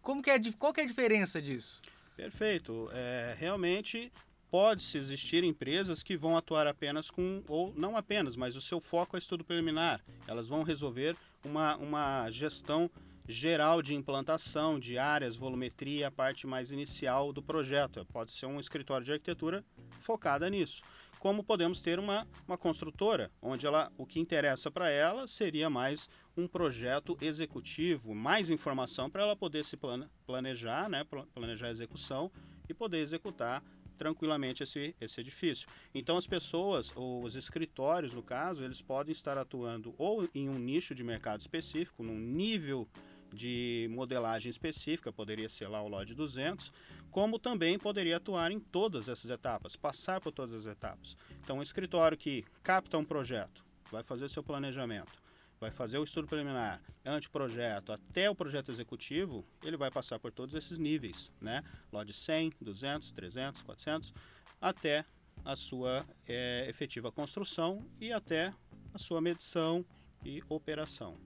como 0.00 0.22
que 0.22 0.30
é, 0.30 0.38
qual 0.58 0.72
que 0.72 0.80
é 0.80 0.84
a 0.84 0.86
diferença 0.86 1.40
disso? 1.40 1.80
Perfeito. 2.16 2.88
É, 2.92 3.34
realmente 3.38 4.12
pode-se 4.50 4.98
existir 4.98 5.44
empresas 5.44 6.02
que 6.02 6.16
vão 6.16 6.36
atuar 6.36 6.66
apenas 6.66 7.10
com, 7.10 7.42
ou 7.48 7.72
não 7.76 7.96
apenas, 7.96 8.34
mas 8.34 8.56
o 8.56 8.60
seu 8.60 8.80
foco 8.80 9.16
é 9.16 9.18
estudo 9.18 9.44
preliminar. 9.44 10.04
Elas 10.26 10.48
vão 10.48 10.62
resolver 10.62 11.16
uma, 11.44 11.76
uma 11.76 12.30
gestão 12.30 12.90
geral 13.28 13.80
de 13.80 13.94
implantação 13.94 14.78
de 14.78 14.98
áreas, 14.98 15.36
volumetria, 15.36 16.08
a 16.08 16.10
parte 16.10 16.46
mais 16.46 16.72
inicial 16.72 17.32
do 17.32 17.40
projeto. 17.40 18.04
Pode 18.12 18.32
ser 18.32 18.46
um 18.46 18.58
escritório 18.58 19.04
de 19.04 19.12
arquitetura 19.12 19.64
focada 20.00 20.50
nisso. 20.50 20.82
como 21.20 21.44
podemos 21.44 21.80
ter 21.80 21.98
uma, 21.98 22.26
uma 22.48 22.56
construtora, 22.56 23.30
onde 23.42 23.66
ela, 23.66 23.92
o 23.98 24.06
que 24.06 24.18
interessa 24.18 24.70
para 24.70 24.88
ela 24.88 25.26
seria 25.26 25.68
mais 25.68 26.08
um 26.34 26.48
projeto 26.48 27.16
executivo, 27.20 28.14
mais 28.14 28.48
informação 28.48 29.10
para 29.10 29.22
ela 29.22 29.36
poder 29.36 29.62
se 29.66 29.76
plane, 29.76 30.06
planejar, 30.26 30.88
né, 30.88 31.04
planejar 31.34 31.66
a 31.66 31.70
execução 31.70 32.32
e 32.66 32.72
poder 32.72 33.00
executar 33.00 33.62
tranquilamente 34.00 34.62
esse, 34.62 34.96
esse 34.98 35.20
edifício. 35.20 35.68
Então 35.94 36.16
as 36.16 36.26
pessoas, 36.26 36.90
ou 36.96 37.22
os 37.22 37.36
escritórios 37.36 38.14
no 38.14 38.22
caso, 38.22 38.64
eles 38.64 38.80
podem 38.80 39.12
estar 39.12 39.36
atuando 39.36 39.94
ou 39.98 40.26
em 40.34 40.48
um 40.48 40.58
nicho 40.58 40.94
de 40.94 41.04
mercado 41.04 41.42
específico, 41.42 42.02
num 42.02 42.18
nível 42.18 42.88
de 43.30 43.88
modelagem 43.90 44.48
específica, 44.48 45.12
poderia 45.12 45.50
ser 45.50 45.68
lá 45.68 45.82
o 45.82 45.88
LOD 45.88 46.14
200, 46.14 46.72
como 47.10 47.38
também 47.38 47.78
poderia 47.78 48.16
atuar 48.16 48.50
em 48.50 48.58
todas 48.58 49.06
essas 49.06 49.30
etapas, 49.30 49.76
passar 49.76 50.18
por 50.18 50.32
todas 50.32 50.54
as 50.54 50.66
etapas. 50.66 51.14
Então, 51.44 51.58
um 51.58 51.62
escritório 51.62 52.16
que 52.16 52.42
capta 52.62 52.96
um 52.96 53.04
projeto, 53.04 53.62
vai 53.92 54.02
fazer 54.02 54.30
seu 54.30 54.42
planejamento, 54.42 55.19
vai 55.60 55.70
fazer 55.70 55.98
o 55.98 56.04
estudo 56.04 56.26
preliminar, 56.26 56.80
anteprojeto, 57.04 57.92
até 57.92 58.30
o 58.30 58.34
projeto 58.34 58.70
executivo, 58.70 59.44
ele 59.62 59.76
vai 59.76 59.90
passar 59.90 60.18
por 60.18 60.32
todos 60.32 60.54
esses 60.54 60.78
níveis, 60.78 61.30
né? 61.38 61.62
LOD 61.92 62.14
100, 62.14 62.54
200, 62.62 63.12
300, 63.12 63.60
400, 63.60 64.14
até 64.58 65.04
a 65.44 65.54
sua 65.54 66.06
é, 66.26 66.64
efetiva 66.66 67.12
construção 67.12 67.86
e 68.00 68.10
até 68.10 68.54
a 68.94 68.98
sua 68.98 69.20
medição 69.20 69.84
e 70.24 70.42
operação. 70.48 71.18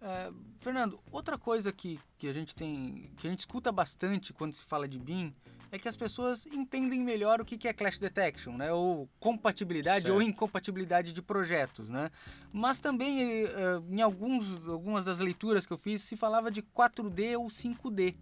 É, 0.00 0.32
Fernando, 0.58 1.00
outra 1.10 1.36
coisa 1.36 1.72
que, 1.72 2.00
que 2.16 2.28
a 2.28 2.32
gente 2.32 2.54
tem, 2.54 3.10
que 3.18 3.26
a 3.26 3.30
gente 3.30 3.40
escuta 3.40 3.72
bastante 3.72 4.32
quando 4.32 4.54
se 4.54 4.62
fala 4.62 4.86
de 4.86 5.00
BIM, 5.00 5.34
é 5.72 5.78
que 5.78 5.88
as 5.88 5.96
pessoas 5.96 6.46
entendem 6.46 7.02
melhor 7.04 7.40
o 7.40 7.44
que 7.44 7.68
é 7.68 7.72
clash 7.72 7.98
detection, 7.98 8.56
né? 8.56 8.72
Ou 8.72 9.08
compatibilidade 9.18 10.02
certo. 10.02 10.14
ou 10.14 10.22
incompatibilidade 10.22 11.12
de 11.12 11.22
projetos, 11.22 11.88
né? 11.88 12.10
Mas 12.52 12.80
também 12.80 13.44
eh, 13.44 13.48
em 13.88 14.00
alguns, 14.00 14.66
algumas 14.68 15.04
das 15.04 15.18
leituras 15.18 15.66
que 15.66 15.72
eu 15.72 15.78
fiz 15.78 16.02
se 16.02 16.16
falava 16.16 16.50
de 16.50 16.62
4D 16.62 17.38
ou 17.38 17.46
5D. 17.46 18.14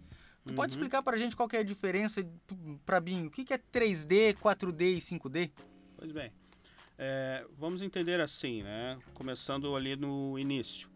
Tu 0.45 0.49
uhum. 0.49 0.55
pode 0.55 0.73
explicar 0.73 1.01
para 1.01 1.15
a 1.15 1.19
gente 1.19 1.35
qual 1.35 1.49
é 1.53 1.57
a 1.57 1.63
diferença 1.63 2.25
para 2.85 2.99
BIM? 2.99 3.25
O 3.25 3.31
que 3.31 3.53
é 3.53 3.57
3D, 3.57 4.35
4D 4.35 4.81
e 4.81 4.97
5D? 4.97 5.51
Pois 5.97 6.11
bem, 6.11 6.31
é, 6.97 7.45
vamos 7.57 7.81
entender 7.81 8.19
assim, 8.21 8.61
né? 8.63 8.97
Começando 9.13 9.75
ali 9.75 9.95
no 9.95 10.37
início. 10.37 10.89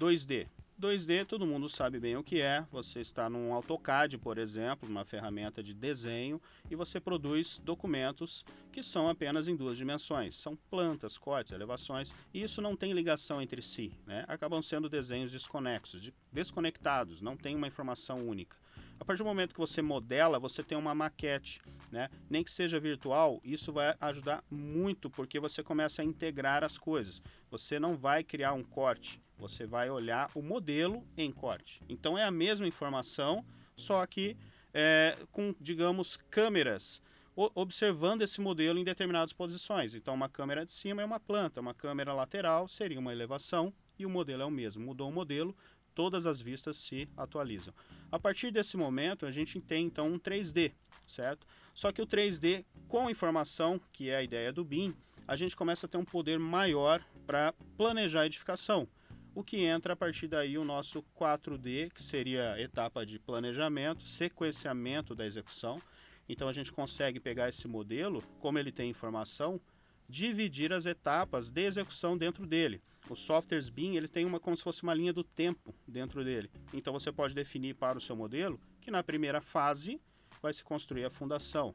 2D. 0.00 0.48
2D, 0.84 1.24
todo 1.24 1.46
mundo 1.46 1.66
sabe 1.66 1.98
bem 1.98 2.14
o 2.14 2.22
que 2.22 2.42
é. 2.42 2.62
Você 2.70 3.00
está 3.00 3.30
num 3.30 3.54
AutoCAD, 3.54 4.18
por 4.18 4.36
exemplo, 4.36 4.86
uma 4.86 5.02
ferramenta 5.02 5.62
de 5.62 5.72
desenho, 5.72 6.38
e 6.70 6.76
você 6.76 7.00
produz 7.00 7.58
documentos 7.58 8.44
que 8.70 8.82
são 8.82 9.08
apenas 9.08 9.48
em 9.48 9.56
duas 9.56 9.78
dimensões. 9.78 10.36
São 10.36 10.54
plantas, 10.68 11.16
cortes, 11.16 11.54
elevações, 11.54 12.12
e 12.34 12.42
isso 12.42 12.60
não 12.60 12.76
tem 12.76 12.92
ligação 12.92 13.40
entre 13.40 13.62
si. 13.62 13.94
Né? 14.06 14.26
Acabam 14.28 14.60
sendo 14.60 14.86
desenhos 14.86 15.32
desconexos, 15.32 16.12
desconectados, 16.30 17.22
não 17.22 17.34
tem 17.34 17.56
uma 17.56 17.66
informação 17.66 18.28
única. 18.28 18.58
A 19.00 19.04
partir 19.06 19.22
do 19.22 19.26
momento 19.26 19.54
que 19.54 19.60
você 19.60 19.80
modela, 19.80 20.38
você 20.38 20.62
tem 20.62 20.76
uma 20.76 20.94
maquete, 20.94 21.60
né? 21.90 22.08
Nem 22.30 22.44
que 22.44 22.50
seja 22.50 22.78
virtual, 22.78 23.40
isso 23.42 23.72
vai 23.72 23.96
ajudar 24.00 24.44
muito 24.50 25.10
porque 25.10 25.40
você 25.40 25.62
começa 25.62 26.00
a 26.00 26.04
integrar 26.04 26.62
as 26.62 26.78
coisas. 26.78 27.20
Você 27.50 27.78
não 27.80 27.96
vai 27.96 28.22
criar 28.22 28.52
um 28.52 28.62
corte, 28.62 29.20
você 29.38 29.66
vai 29.66 29.90
olhar 29.90 30.30
o 30.34 30.42
modelo 30.42 31.06
em 31.16 31.30
corte. 31.30 31.80
Então 31.88 32.16
é 32.16 32.24
a 32.24 32.30
mesma 32.30 32.66
informação, 32.66 33.44
só 33.76 34.04
que 34.06 34.36
é, 34.72 35.16
com, 35.30 35.54
digamos, 35.60 36.16
câmeras 36.30 37.02
observando 37.36 38.22
esse 38.22 38.40
modelo 38.40 38.78
em 38.78 38.84
determinadas 38.84 39.32
posições. 39.32 39.94
Então, 39.94 40.14
uma 40.14 40.28
câmera 40.28 40.64
de 40.64 40.72
cima 40.72 41.02
é 41.02 41.04
uma 41.04 41.18
planta, 41.18 41.60
uma 41.60 41.74
câmera 41.74 42.12
lateral 42.12 42.68
seria 42.68 42.98
uma 42.98 43.12
elevação 43.12 43.72
e 43.98 44.06
o 44.06 44.10
modelo 44.10 44.42
é 44.42 44.46
o 44.46 44.50
mesmo. 44.50 44.84
Mudou 44.84 45.08
o 45.08 45.12
modelo, 45.12 45.56
todas 45.94 46.26
as 46.26 46.40
vistas 46.40 46.76
se 46.76 47.08
atualizam. 47.16 47.74
A 48.10 48.18
partir 48.18 48.52
desse 48.52 48.76
momento, 48.76 49.26
a 49.26 49.32
gente 49.32 49.60
tem 49.60 49.86
então 49.86 50.08
um 50.08 50.18
3D, 50.18 50.72
certo? 51.08 51.44
Só 51.72 51.90
que 51.90 52.00
o 52.00 52.06
3D, 52.06 52.64
com 52.86 53.10
informação, 53.10 53.80
que 53.92 54.10
é 54.10 54.16
a 54.16 54.22
ideia 54.22 54.52
do 54.52 54.64
BIM, 54.64 54.94
a 55.26 55.34
gente 55.34 55.56
começa 55.56 55.86
a 55.86 55.88
ter 55.88 55.98
um 55.98 56.04
poder 56.04 56.38
maior 56.38 57.04
para 57.26 57.52
planejar 57.76 58.22
a 58.22 58.26
edificação 58.26 58.86
o 59.34 59.42
que 59.42 59.58
entra 59.58 59.94
a 59.94 59.96
partir 59.96 60.28
daí 60.28 60.56
o 60.56 60.64
nosso 60.64 61.02
4D, 61.18 61.90
que 61.92 62.02
seria 62.02 62.52
a 62.52 62.60
etapa 62.60 63.04
de 63.04 63.18
planejamento, 63.18 64.06
sequenciamento 64.06 65.14
da 65.14 65.26
execução. 65.26 65.82
Então 66.28 66.48
a 66.48 66.52
gente 66.52 66.72
consegue 66.72 67.18
pegar 67.18 67.48
esse 67.48 67.66
modelo, 67.66 68.22
como 68.38 68.58
ele 68.58 68.70
tem 68.70 68.88
informação, 68.88 69.60
dividir 70.08 70.72
as 70.72 70.86
etapas 70.86 71.50
de 71.50 71.62
execução 71.62 72.16
dentro 72.16 72.46
dele. 72.46 72.80
Os 73.10 73.18
softwares 73.18 73.68
BIM, 73.68 73.96
ele 73.96 74.08
tem 74.08 74.24
uma 74.24 74.38
como 74.38 74.56
se 74.56 74.62
fosse 74.62 74.82
uma 74.82 74.94
linha 74.94 75.12
do 75.12 75.24
tempo 75.24 75.74
dentro 75.86 76.24
dele. 76.24 76.50
Então 76.72 76.92
você 76.92 77.10
pode 77.10 77.34
definir 77.34 77.74
para 77.74 77.98
o 77.98 78.00
seu 78.00 78.14
modelo 78.14 78.60
que 78.80 78.90
na 78.90 79.02
primeira 79.02 79.40
fase 79.40 80.00
vai 80.40 80.54
se 80.54 80.62
construir 80.62 81.04
a 81.04 81.10
fundação. 81.10 81.74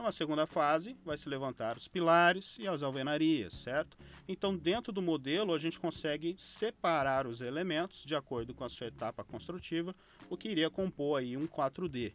Numa 0.00 0.12
segunda 0.12 0.46
fase, 0.46 0.96
vai 1.04 1.18
se 1.18 1.28
levantar 1.28 1.76
os 1.76 1.86
pilares 1.86 2.56
e 2.58 2.66
as 2.66 2.82
alvenarias, 2.82 3.52
certo? 3.52 3.98
Então, 4.26 4.56
dentro 4.56 4.94
do 4.94 5.02
modelo, 5.02 5.52
a 5.52 5.58
gente 5.58 5.78
consegue 5.78 6.34
separar 6.38 7.26
os 7.26 7.42
elementos 7.42 8.02
de 8.06 8.16
acordo 8.16 8.54
com 8.54 8.64
a 8.64 8.68
sua 8.70 8.86
etapa 8.86 9.22
construtiva, 9.22 9.94
o 10.30 10.38
que 10.38 10.48
iria 10.48 10.70
compor 10.70 11.20
aí 11.20 11.36
um 11.36 11.46
4D. 11.46 12.14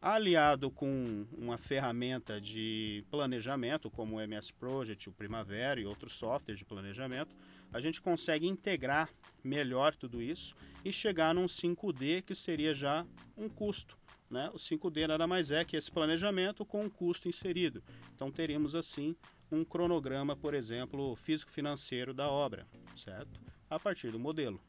Aliado 0.00 0.68
com 0.68 1.24
uma 1.38 1.56
ferramenta 1.56 2.40
de 2.40 3.04
planejamento, 3.08 3.88
como 3.88 4.16
o 4.16 4.20
MS 4.20 4.52
Project, 4.54 5.08
o 5.08 5.12
Primavera 5.12 5.80
e 5.80 5.86
outros 5.86 6.14
softwares 6.14 6.58
de 6.58 6.64
planejamento, 6.64 7.36
a 7.72 7.78
gente 7.78 8.02
consegue 8.02 8.48
integrar 8.48 9.08
melhor 9.44 9.94
tudo 9.94 10.20
isso 10.20 10.56
e 10.84 10.92
chegar 10.92 11.32
num 11.32 11.46
5D 11.46 12.22
que 12.22 12.34
seria 12.34 12.74
já 12.74 13.06
um 13.36 13.48
custo 13.48 14.01
né? 14.32 14.50
O 14.52 14.56
5D 14.56 15.06
nada 15.06 15.26
mais 15.26 15.50
é 15.50 15.64
que 15.64 15.76
esse 15.76 15.90
planejamento 15.90 16.64
com 16.64 16.84
um 16.84 16.90
custo 16.90 17.28
inserido. 17.28 17.82
Então 18.14 18.30
teríamos 18.32 18.74
assim 18.74 19.14
um 19.50 19.64
cronograma, 19.64 20.34
por 20.34 20.54
exemplo, 20.54 21.14
físico-financeiro 21.14 22.14
da 22.14 22.28
obra, 22.28 22.66
certo? 22.96 23.38
A 23.68 23.78
partir 23.78 24.10
do 24.10 24.18
modelo. 24.18 24.60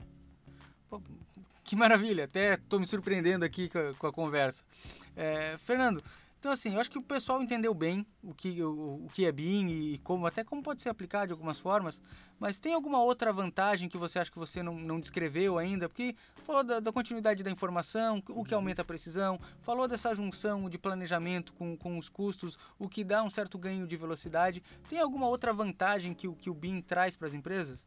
Pô, 0.89 1.01
que 1.63 1.75
maravilha! 1.75 2.25
Até 2.25 2.55
estou 2.55 2.79
me 2.79 2.85
surpreendendo 2.85 3.45
aqui 3.45 3.69
com 3.69 3.79
a, 3.79 3.93
com 3.93 4.07
a 4.07 4.13
conversa. 4.13 4.63
É, 5.15 5.57
Fernando, 5.57 6.03
então, 6.43 6.51
assim, 6.51 6.73
eu 6.73 6.81
acho 6.81 6.91
que 6.91 6.97
o 6.97 7.01
pessoal 7.01 7.41
entendeu 7.41 7.73
bem 7.73 8.05
o 8.21 8.33
que, 8.33 8.61
o, 8.61 9.05
o 9.05 9.09
que 9.13 9.25
é 9.25 9.31
BIM 9.31 9.69
e 9.69 9.97
como, 9.99 10.27
até 10.27 10.43
como 10.43 10.61
pode 10.61 10.81
ser 10.81 10.89
aplicado 10.89 11.27
de 11.27 11.31
algumas 11.31 11.57
formas, 11.57 12.01
mas 12.37 12.59
tem 12.59 12.73
alguma 12.73 13.01
outra 13.01 13.31
vantagem 13.31 13.87
que 13.87 13.97
você 13.97 14.19
acha 14.19 14.29
que 14.29 14.37
você 14.37 14.61
não, 14.61 14.77
não 14.77 14.99
descreveu 14.99 15.57
ainda? 15.57 15.87
Porque 15.87 16.13
falou 16.45 16.61
da, 16.61 16.81
da 16.81 16.91
continuidade 16.91 17.43
da 17.43 17.49
informação, 17.49 18.21
o 18.27 18.43
que 18.43 18.53
uhum. 18.53 18.59
aumenta 18.59 18.81
a 18.81 18.85
precisão, 18.85 19.39
falou 19.61 19.87
dessa 19.87 20.13
junção 20.13 20.69
de 20.69 20.77
planejamento 20.77 21.53
com, 21.53 21.77
com 21.77 21.97
os 21.97 22.09
custos, 22.09 22.57
o 22.77 22.89
que 22.89 23.05
dá 23.05 23.23
um 23.23 23.29
certo 23.29 23.57
ganho 23.57 23.87
de 23.87 23.95
velocidade. 23.95 24.61
Tem 24.89 24.99
alguma 24.99 25.29
outra 25.29 25.53
vantagem 25.53 26.13
que, 26.13 26.29
que 26.33 26.49
o 26.49 26.53
BIM 26.53 26.81
traz 26.81 27.15
para 27.15 27.29
as 27.29 27.33
empresas? 27.33 27.85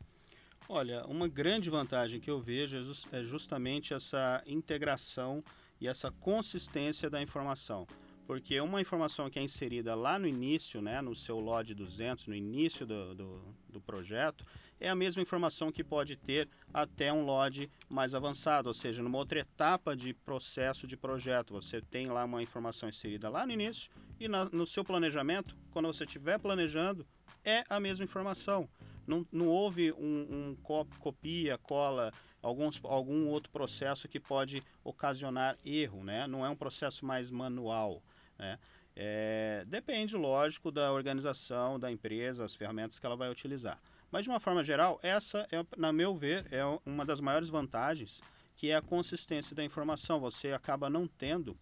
Olha, 0.66 1.04
uma 1.04 1.28
grande 1.28 1.68
vantagem 1.68 2.18
que 2.20 2.30
eu 2.30 2.40
vejo 2.40 2.78
é, 3.12 3.18
é 3.18 3.22
justamente 3.22 3.92
essa 3.92 4.42
integração 4.46 5.44
e 5.78 5.86
essa 5.86 6.10
consistência 6.10 7.10
da 7.10 7.20
informação 7.20 7.86
porque 8.26 8.60
uma 8.60 8.80
informação 8.80 9.30
que 9.30 9.38
é 9.38 9.42
inserida 9.42 9.94
lá 9.94 10.18
no 10.18 10.26
início, 10.26 10.82
né, 10.82 11.00
no 11.00 11.14
seu 11.14 11.38
LOD 11.38 11.74
200, 11.74 12.26
no 12.26 12.34
início 12.34 12.84
do, 12.84 13.14
do, 13.14 13.54
do, 13.68 13.80
projeto, 13.80 14.44
é 14.80 14.88
a 14.88 14.94
mesma 14.94 15.22
informação 15.22 15.70
que 15.70 15.84
pode 15.84 16.16
ter 16.16 16.48
até 16.74 17.12
um 17.12 17.24
LOD 17.24 17.70
mais 17.88 18.14
avançado, 18.14 18.68
ou 18.68 18.74
seja, 18.74 19.02
numa 19.02 19.16
outra 19.16 19.40
etapa 19.40 19.94
de 19.94 20.12
processo 20.12 20.86
de 20.86 20.96
projeto. 20.96 21.54
Você 21.54 21.80
tem 21.80 22.08
lá 22.08 22.24
uma 22.24 22.42
informação 22.42 22.88
inserida 22.88 23.30
lá 23.30 23.46
no 23.46 23.52
início 23.52 23.90
e 24.18 24.26
na, 24.26 24.46
no 24.46 24.66
seu 24.66 24.84
planejamento, 24.84 25.56
quando 25.70 25.86
você 25.86 26.04
estiver 26.04 26.38
planejando, 26.38 27.06
é 27.44 27.64
a 27.68 27.78
mesma 27.78 28.04
informação. 28.04 28.68
Não, 29.06 29.24
não 29.30 29.46
houve 29.46 29.92
um, 29.92 30.56
um 30.56 30.56
copia, 30.98 31.56
cola, 31.58 32.12
alguns, 32.42 32.80
algum 32.82 33.28
outro 33.28 33.52
processo 33.52 34.08
que 34.08 34.18
pode 34.18 34.62
ocasionar 34.82 35.56
erro, 35.64 36.02
né? 36.02 36.26
não 36.26 36.44
é 36.44 36.50
um 36.50 36.56
processo 36.56 37.06
mais 37.06 37.30
manual. 37.30 38.02
Né? 38.38 38.58
É, 38.94 39.64
depende, 39.66 40.16
lógico, 40.16 40.70
da 40.70 40.92
organização 40.92 41.78
da 41.78 41.90
empresa, 41.90 42.44
as 42.44 42.54
ferramentas 42.54 42.98
que 42.98 43.04
ela 43.04 43.16
vai 43.16 43.30
utilizar. 43.30 43.80
Mas, 44.10 44.24
de 44.24 44.30
uma 44.30 44.40
forma 44.40 44.64
geral, 44.64 44.98
essa, 45.02 45.46
é, 45.52 45.64
na 45.76 45.92
meu 45.92 46.14
ver, 46.14 46.46
é 46.50 46.62
uma 46.86 47.04
das 47.04 47.20
maiores 47.20 47.48
vantagens, 47.48 48.22
que 48.56 48.70
é 48.70 48.76
a 48.76 48.82
consistência 48.82 49.54
da 49.54 49.64
informação. 49.64 50.18
Você 50.20 50.52
acaba 50.52 50.88
não 50.88 51.06
tendo 51.06 51.56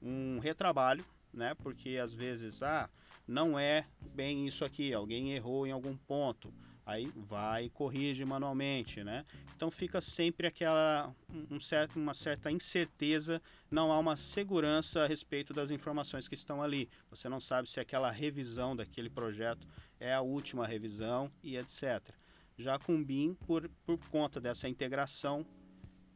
um 0.00 0.38
retrabalho, 0.38 1.04
né? 1.32 1.54
porque 1.54 1.98
às 2.02 2.14
vezes, 2.14 2.62
ah, 2.62 2.88
não 3.26 3.58
é 3.58 3.86
bem 4.14 4.46
isso 4.46 4.64
aqui, 4.64 4.94
alguém 4.94 5.32
errou 5.32 5.66
em 5.66 5.72
algum 5.72 5.96
ponto. 5.96 6.52
Aí 6.88 7.12
vai 7.14 7.66
e 7.66 7.68
corrige 7.68 8.24
manualmente, 8.24 9.04
né? 9.04 9.22
Então 9.54 9.70
fica 9.70 10.00
sempre 10.00 10.46
aquela 10.46 11.14
um 11.50 11.60
certo, 11.60 11.98
uma 11.98 12.14
certa 12.14 12.50
incerteza, 12.50 13.42
não 13.70 13.92
há 13.92 13.98
uma 13.98 14.16
segurança 14.16 15.04
a 15.04 15.06
respeito 15.06 15.52
das 15.52 15.70
informações 15.70 16.26
que 16.26 16.34
estão 16.34 16.62
ali. 16.62 16.88
Você 17.10 17.28
não 17.28 17.40
sabe 17.40 17.68
se 17.68 17.78
aquela 17.78 18.10
revisão 18.10 18.74
daquele 18.74 19.10
projeto 19.10 19.68
é 20.00 20.14
a 20.14 20.22
última 20.22 20.66
revisão 20.66 21.30
e 21.42 21.58
etc. 21.58 22.08
Já 22.56 22.78
com 22.78 22.94
o 22.94 23.04
BIM, 23.04 23.34
por, 23.34 23.68
por 23.84 23.98
conta 24.08 24.40
dessa 24.40 24.66
integração, 24.66 25.44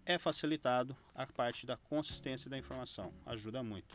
é 0.07 0.17
facilitado 0.17 0.97
a 1.15 1.27
parte 1.27 1.67
da 1.67 1.77
consistência 1.77 2.49
da 2.49 2.57
informação. 2.57 3.13
Ajuda 3.27 3.63
muito. 3.63 3.95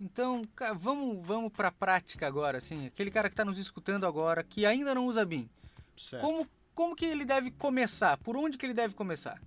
Então, 0.00 0.42
vamos, 0.74 1.26
vamos 1.26 1.52
para 1.52 1.68
a 1.68 1.72
prática 1.72 2.26
agora, 2.26 2.56
assim. 2.56 2.86
Aquele 2.86 3.10
cara 3.10 3.28
que 3.28 3.34
está 3.34 3.44
nos 3.44 3.58
escutando 3.58 4.06
agora, 4.06 4.42
que 4.42 4.64
ainda 4.64 4.94
não 4.94 5.06
usa 5.06 5.22
BIM. 5.26 5.50
Certo. 5.96 6.22
Como, 6.22 6.48
como 6.74 6.96
que 6.96 7.04
ele 7.04 7.24
deve 7.24 7.50
começar? 7.50 8.16
Por 8.18 8.36
onde 8.36 8.56
que 8.58 8.66
ele 8.66 8.74
deve 8.74 8.94
começar? 8.94 9.40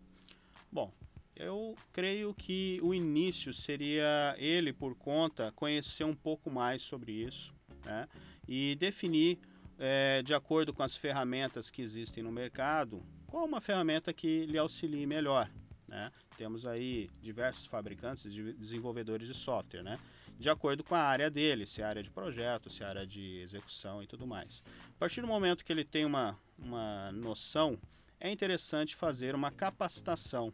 Bom, 0.71 0.91
eu 1.35 1.75
creio 1.91 2.33
que 2.33 2.79
o 2.81 2.93
início 2.93 3.53
seria 3.53 4.35
ele, 4.37 4.71
por 4.71 4.95
conta, 4.95 5.51
conhecer 5.51 6.03
um 6.03 6.15
pouco 6.15 6.49
mais 6.49 6.81
sobre 6.81 7.11
isso 7.11 7.53
né? 7.83 8.07
e 8.47 8.75
definir, 8.75 9.39
é, 9.77 10.21
de 10.23 10.33
acordo 10.33 10.73
com 10.73 10.81
as 10.81 10.95
ferramentas 10.95 11.69
que 11.69 11.81
existem 11.81 12.23
no 12.23 12.31
mercado, 12.31 13.03
qual 13.27 13.45
uma 13.45 13.59
ferramenta 13.59 14.13
que 14.13 14.45
lhe 14.45 14.57
auxilie 14.57 15.05
melhor. 15.05 15.51
Né? 15.87 16.11
Temos 16.37 16.65
aí 16.65 17.09
diversos 17.21 17.65
fabricantes 17.65 18.25
e 18.25 18.53
desenvolvedores 18.53 19.27
de 19.27 19.33
software, 19.33 19.83
né? 19.83 19.99
De 20.37 20.49
acordo 20.49 20.83
com 20.83 20.95
a 20.95 21.01
área 21.01 21.29
dele, 21.29 21.65
se 21.65 21.81
é 21.81 21.85
área 21.85 22.03
de 22.03 22.11
projeto, 22.11 22.69
se 22.69 22.83
é 22.83 22.85
área 22.85 23.07
de 23.07 23.39
execução 23.39 24.03
e 24.03 24.07
tudo 24.07 24.27
mais. 24.27 24.63
A 24.95 24.99
partir 24.99 25.21
do 25.21 25.27
momento 25.27 25.63
que 25.63 25.71
ele 25.71 25.83
tem 25.83 26.05
uma, 26.05 26.37
uma 26.57 27.11
noção, 27.11 27.79
é 28.19 28.29
interessante 28.31 28.95
fazer 28.95 29.35
uma 29.35 29.51
capacitação 29.51 30.53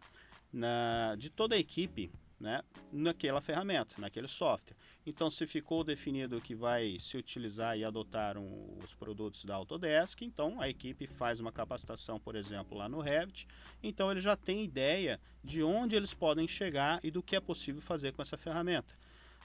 na, 0.52 1.16
de 1.18 1.30
toda 1.30 1.56
a 1.56 1.58
equipe 1.58 2.12
né, 2.42 2.62
naquela 2.92 3.40
ferramenta, 3.40 3.96
naquele 4.00 4.28
software. 4.28 4.76
Então, 5.06 5.30
se 5.30 5.46
ficou 5.46 5.84
definido 5.84 6.42
que 6.42 6.56
vai 6.56 6.98
se 7.00 7.16
utilizar 7.16 7.78
e 7.78 7.84
adotar 7.84 8.38
um, 8.38 8.78
os 8.84 8.94
produtos 8.96 9.46
da 9.46 9.56
Autodesk, 9.56 10.24
então 10.24 10.60
a 10.60 10.68
equipe 10.68 11.06
faz 11.06 11.40
uma 11.40 11.52
capacitação, 11.52 12.20
por 12.20 12.36
exemplo, 12.36 12.78
lá 12.78 12.90
no 12.90 13.00
Revit. 13.00 13.48
Então, 13.82 14.10
ele 14.12 14.20
já 14.20 14.36
tem 14.36 14.64
ideia 14.64 15.20
de 15.44 15.64
onde 15.64 15.96
eles 15.96 16.14
podem 16.14 16.48
chegar 16.48 17.00
e 17.04 17.12
do 17.12 17.22
que 17.22 17.36
é 17.36 17.40
possível 17.40 17.82
fazer 17.82 18.12
com 18.12 18.22
essa 18.22 18.38
ferramenta. 18.38 18.96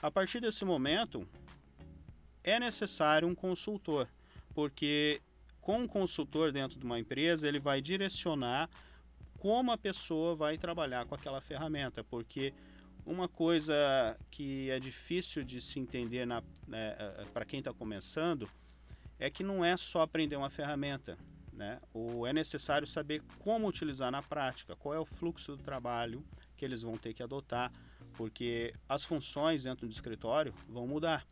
A 0.02 0.10
partir 0.10 0.40
desse 0.40 0.64
momento, 0.64 1.26
é 2.44 2.60
necessário 2.60 3.26
um 3.26 3.34
consultor, 3.34 4.08
porque 4.54 5.20
com 5.60 5.80
um 5.80 5.88
consultor 5.88 6.52
dentro 6.52 6.78
de 6.78 6.84
uma 6.84 6.98
empresa, 6.98 7.48
ele 7.48 7.58
vai 7.58 7.80
direcionar 7.80 8.70
como 9.38 9.72
a 9.72 9.78
pessoa 9.78 10.34
vai 10.34 10.56
trabalhar 10.56 11.04
com 11.06 11.14
aquela 11.14 11.40
ferramenta, 11.40 12.04
porque 12.04 12.54
uma 13.04 13.28
coisa 13.28 13.74
que 14.30 14.70
é 14.70 14.78
difícil 14.78 15.44
de 15.44 15.60
se 15.60 15.78
entender 15.78 16.26
né, 16.26 16.42
eh, 16.68 17.26
para 17.32 17.44
quem 17.44 17.60
está 17.60 17.72
começando 17.72 18.48
é 19.18 19.30
que 19.30 19.44
não 19.44 19.64
é 19.64 19.76
só 19.76 20.00
aprender 20.00 20.36
uma 20.36 20.50
ferramenta. 20.50 21.16
Né? 21.52 21.80
Ou 21.94 22.26
é 22.26 22.32
necessário 22.32 22.86
saber 22.86 23.22
como 23.38 23.66
utilizar 23.66 24.10
na 24.10 24.22
prática, 24.22 24.76
qual 24.76 24.94
é 24.94 24.98
o 24.98 25.06
fluxo 25.06 25.56
do 25.56 25.62
trabalho 25.62 26.22
que 26.56 26.64
eles 26.64 26.82
vão 26.82 26.98
ter 26.98 27.14
que 27.14 27.22
adotar, 27.22 27.72
porque 28.16 28.74
as 28.88 29.04
funções 29.04 29.62
dentro 29.62 29.86
do 29.86 29.92
escritório 29.92 30.54
vão 30.68 30.86
mudar. 30.86 31.26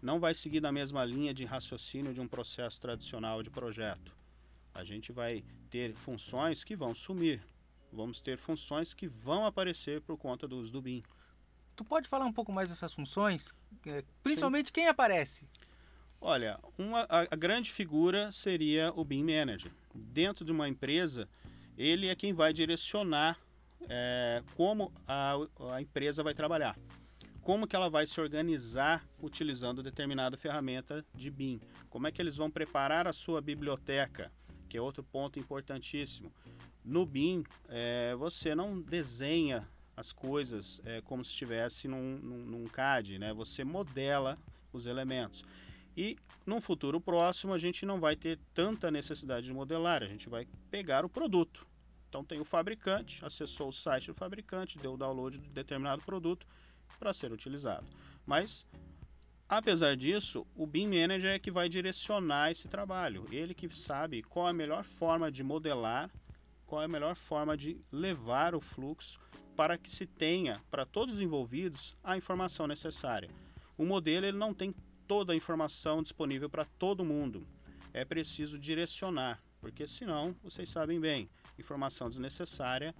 Não 0.00 0.20
vai 0.20 0.34
seguir 0.34 0.60
da 0.60 0.70
mesma 0.70 1.04
linha 1.04 1.34
de 1.34 1.44
raciocínio 1.44 2.14
de 2.14 2.20
um 2.20 2.28
processo 2.28 2.80
tradicional 2.80 3.42
de 3.42 3.50
projeto. 3.50 4.12
A 4.72 4.84
gente 4.84 5.10
vai 5.10 5.42
ter 5.70 5.94
funções 5.94 6.62
que 6.62 6.76
vão 6.76 6.94
sumir, 6.94 7.42
vamos 7.92 8.20
ter 8.20 8.36
funções 8.36 8.94
que 8.94 9.08
vão 9.08 9.44
aparecer 9.44 10.00
por 10.02 10.16
conta 10.16 10.46
do 10.46 10.58
uso 10.58 10.70
do 10.70 10.80
BIM. 10.80 11.02
Tu 11.74 11.84
pode 11.84 12.08
falar 12.08 12.26
um 12.26 12.32
pouco 12.32 12.52
mais 12.52 12.68
dessas 12.68 12.92
funções? 12.92 13.52
É, 13.86 14.04
principalmente 14.22 14.68
Sim. 14.68 14.72
quem 14.74 14.88
aparece? 14.88 15.46
Olha, 16.20 16.58
uma, 16.76 17.02
a, 17.08 17.20
a, 17.22 17.36
grande 17.36 17.70
figura 17.70 18.32
seria 18.32 18.92
o 18.94 19.04
BIM 19.04 19.22
Manager. 19.24 19.72
Dentro 19.94 20.44
de 20.44 20.50
uma 20.50 20.68
empresa, 20.68 21.28
ele 21.76 22.08
é 22.08 22.14
quem 22.14 22.32
vai 22.32 22.52
direcionar 22.52 23.38
é, 23.88 24.42
como 24.56 24.92
a, 25.06 25.34
a 25.72 25.80
empresa 25.80 26.22
vai 26.22 26.34
trabalhar. 26.34 26.78
Como 27.42 27.66
que 27.66 27.74
ela 27.74 27.88
vai 27.88 28.06
se 28.06 28.20
organizar 28.20 29.06
utilizando 29.22 29.82
determinada 29.82 30.36
ferramenta 30.36 31.04
de 31.14 31.30
BIM. 31.30 31.60
Como 31.88 32.06
é 32.06 32.12
que 32.12 32.20
eles 32.20 32.36
vão 32.36 32.50
preparar 32.50 33.06
a 33.06 33.12
sua 33.12 33.40
biblioteca, 33.40 34.30
que 34.68 34.76
é 34.76 34.80
outro 34.80 35.02
ponto 35.02 35.38
importantíssimo. 35.38 36.32
No 36.84 37.06
BIM, 37.06 37.44
é, 37.68 38.14
você 38.16 38.54
não 38.54 38.80
desenha 38.80 39.66
as 39.96 40.12
coisas 40.12 40.80
é, 40.84 41.00
como 41.00 41.24
se 41.24 41.30
estivesse 41.30 41.88
num, 41.88 42.18
num, 42.18 42.44
num, 42.44 42.64
CAD, 42.66 43.18
né? 43.18 43.32
Você 43.34 43.64
modela 43.64 44.38
os 44.72 44.86
elementos. 44.86 45.44
E 45.96 46.16
num 46.46 46.60
futuro 46.60 47.00
próximo 47.00 47.52
a 47.52 47.58
gente 47.58 47.84
não 47.84 47.98
vai 47.98 48.14
ter 48.14 48.38
tanta 48.54 48.90
necessidade 48.90 49.46
de 49.46 49.52
modelar, 49.52 50.02
a 50.02 50.06
gente 50.06 50.28
vai 50.28 50.46
pegar 50.70 51.04
o 51.04 51.08
produto. 51.08 51.66
Então 52.08 52.24
tem 52.24 52.40
o 52.40 52.44
fabricante, 52.44 53.24
acessou 53.24 53.68
o 53.68 53.72
site 53.72 54.08
do 54.08 54.14
fabricante, 54.14 54.78
deu 54.78 54.94
o 54.94 54.96
download 54.96 55.38
de 55.38 55.48
determinado 55.50 56.02
produto 56.02 56.46
para 56.98 57.12
ser 57.12 57.32
utilizado. 57.32 57.86
Mas 58.26 58.66
apesar 59.48 59.96
disso, 59.96 60.46
o 60.56 60.66
BIM 60.66 60.86
Manager 60.86 61.32
é 61.32 61.38
que 61.38 61.50
vai 61.50 61.68
direcionar 61.68 62.50
esse 62.50 62.68
trabalho. 62.68 63.26
Ele 63.30 63.54
que 63.54 63.68
sabe 63.68 64.22
qual 64.22 64.46
a 64.46 64.52
melhor 64.52 64.84
forma 64.84 65.30
de 65.30 65.42
modelar 65.42 66.10
qual 66.68 66.82
a 66.82 66.88
melhor 66.88 67.16
forma 67.16 67.56
de 67.56 67.80
levar 67.90 68.54
o 68.54 68.60
fluxo 68.60 69.18
para 69.56 69.78
que 69.78 69.90
se 69.90 70.06
tenha 70.06 70.62
para 70.70 70.84
todos 70.84 71.14
os 71.14 71.20
envolvidos 71.20 71.96
a 72.04 72.16
informação 72.16 72.66
necessária. 72.66 73.30
O 73.76 73.86
modelo 73.86 74.26
ele 74.26 74.36
não 74.36 74.52
tem 74.52 74.74
toda 75.06 75.32
a 75.32 75.36
informação 75.36 76.02
disponível 76.02 76.50
para 76.50 76.66
todo 76.66 77.04
mundo. 77.04 77.48
É 77.92 78.04
preciso 78.04 78.58
direcionar, 78.58 79.42
porque 79.70 79.86
senão, 79.86 80.34
vocês 80.42 80.70
sabem 80.70 80.98
bem, 80.98 81.28
informação 81.58 82.08
desnecessária 82.08 82.94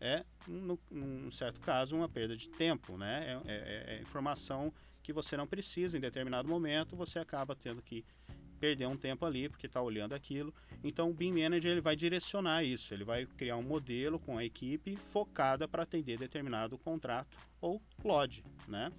é, 0.00 0.24
num 0.46 1.30
certo 1.30 1.60
caso, 1.60 1.96
uma 1.96 2.08
perda 2.08 2.36
de 2.36 2.48
tempo. 2.48 2.96
Né? 2.96 3.40
É, 3.46 3.52
é, 3.52 3.96
é 3.96 4.02
informação 4.02 4.72
que 5.02 5.12
você 5.12 5.36
não 5.36 5.46
precisa 5.46 5.96
em 5.96 6.00
determinado 6.00 6.48
momento, 6.48 6.96
você 6.96 7.18
acaba 7.18 7.54
tendo 7.54 7.82
que 7.82 8.04
perder 8.58 8.86
um 8.86 8.96
tempo 8.96 9.26
ali 9.26 9.48
porque 9.48 9.66
está 9.66 9.82
olhando 9.82 10.14
aquilo. 10.14 10.54
Então 10.84 11.10
o 11.10 11.14
BIM 11.14 11.32
Manager 11.42 11.72
ele 11.72 11.80
vai 11.80 11.96
direcionar 11.96 12.62
isso, 12.62 12.94
ele 12.94 13.04
vai 13.04 13.26
criar 13.26 13.56
um 13.56 13.62
modelo 13.62 14.18
com 14.20 14.38
a 14.38 14.44
equipe 14.44 14.96
focada 14.96 15.66
para 15.66 15.82
atender 15.82 16.16
determinado 16.18 16.78
contrato 16.78 17.36
ou 17.60 17.82
LOD, 18.04 18.44
né? 18.68 18.92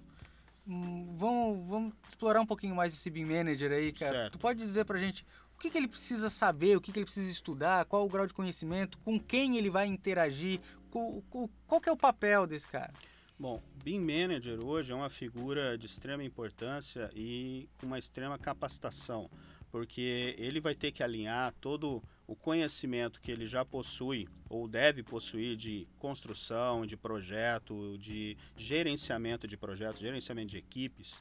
Hum, 0.66 1.14
vamos, 1.14 1.68
vamos 1.68 1.94
explorar 2.08 2.40
um 2.40 2.46
pouquinho 2.46 2.74
mais 2.74 2.94
esse 2.94 3.10
BIM 3.10 3.26
Manager 3.26 3.72
aí, 3.72 3.92
cara. 3.92 4.12
Certo. 4.12 4.32
Tu 4.32 4.38
pode 4.38 4.58
dizer 4.58 4.84
para 4.84 4.98
gente 4.98 5.26
o 5.54 5.58
que, 5.58 5.70
que 5.70 5.78
ele 5.78 5.88
precisa 5.88 6.28
saber, 6.28 6.76
o 6.76 6.80
que, 6.80 6.92
que 6.92 6.98
ele 6.98 7.06
precisa 7.06 7.30
estudar, 7.30 7.84
qual 7.86 8.04
o 8.04 8.08
grau 8.08 8.26
de 8.26 8.34
conhecimento, 8.34 8.98
com 8.98 9.18
quem 9.18 9.56
ele 9.56 9.70
vai 9.70 9.86
interagir, 9.86 10.60
qual, 10.90 11.22
qual 11.66 11.80
que 11.80 11.88
é 11.88 11.92
o 11.92 11.96
papel 11.96 12.46
desse 12.46 12.68
cara? 12.68 12.92
Bom, 13.38 13.56
o 13.56 13.82
BIM 13.82 14.00
Manager 14.00 14.64
hoje 14.64 14.92
é 14.92 14.94
uma 14.94 15.10
figura 15.10 15.76
de 15.76 15.86
extrema 15.86 16.22
importância 16.22 17.10
e 17.14 17.68
com 17.78 17.86
uma 17.86 17.98
extrema 17.98 18.38
capacitação 18.38 19.28
porque 19.74 20.36
ele 20.38 20.60
vai 20.60 20.72
ter 20.72 20.92
que 20.92 21.02
alinhar 21.02 21.52
todo 21.60 22.00
o 22.28 22.36
conhecimento 22.36 23.20
que 23.20 23.28
ele 23.28 23.44
já 23.44 23.64
possui 23.64 24.28
ou 24.48 24.68
deve 24.68 25.02
possuir 25.02 25.56
de 25.56 25.88
construção, 25.98 26.86
de 26.86 26.96
projeto, 26.96 27.98
de 27.98 28.36
gerenciamento 28.56 29.48
de 29.48 29.56
projetos, 29.56 30.00
gerenciamento 30.00 30.52
de 30.52 30.58
equipes, 30.58 31.20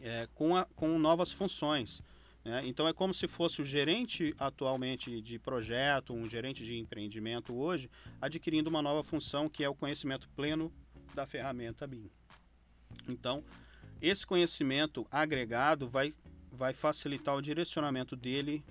é, 0.00 0.28
com, 0.36 0.54
a, 0.54 0.66
com 0.76 1.00
novas 1.00 1.32
funções. 1.32 2.00
Né? 2.48 2.62
Então 2.64 2.88
é 2.88 2.94
como 2.94 3.12
se 3.12 3.28
fosse 3.28 3.60
o 3.60 3.64
gerente 3.64 4.34
atualmente 4.38 5.20
de 5.20 5.38
projeto, 5.38 6.14
um 6.14 6.26
gerente 6.26 6.64
de 6.64 6.78
empreendimento 6.78 7.54
hoje, 7.54 7.90
adquirindo 8.18 8.70
uma 8.70 8.80
nova 8.80 9.04
função 9.04 9.50
que 9.50 9.62
é 9.62 9.68
o 9.68 9.74
conhecimento 9.74 10.26
pleno 10.30 10.72
da 11.14 11.26
ferramenta 11.26 11.86
BIM. 11.86 12.10
Então, 13.06 13.44
esse 14.00 14.26
conhecimento 14.26 15.06
agregado 15.10 15.86
vai 15.86 16.14
vai 16.50 16.72
facilitar 16.72 17.36
o 17.36 17.42
direcionamento 17.42 18.16
dele 18.16 18.64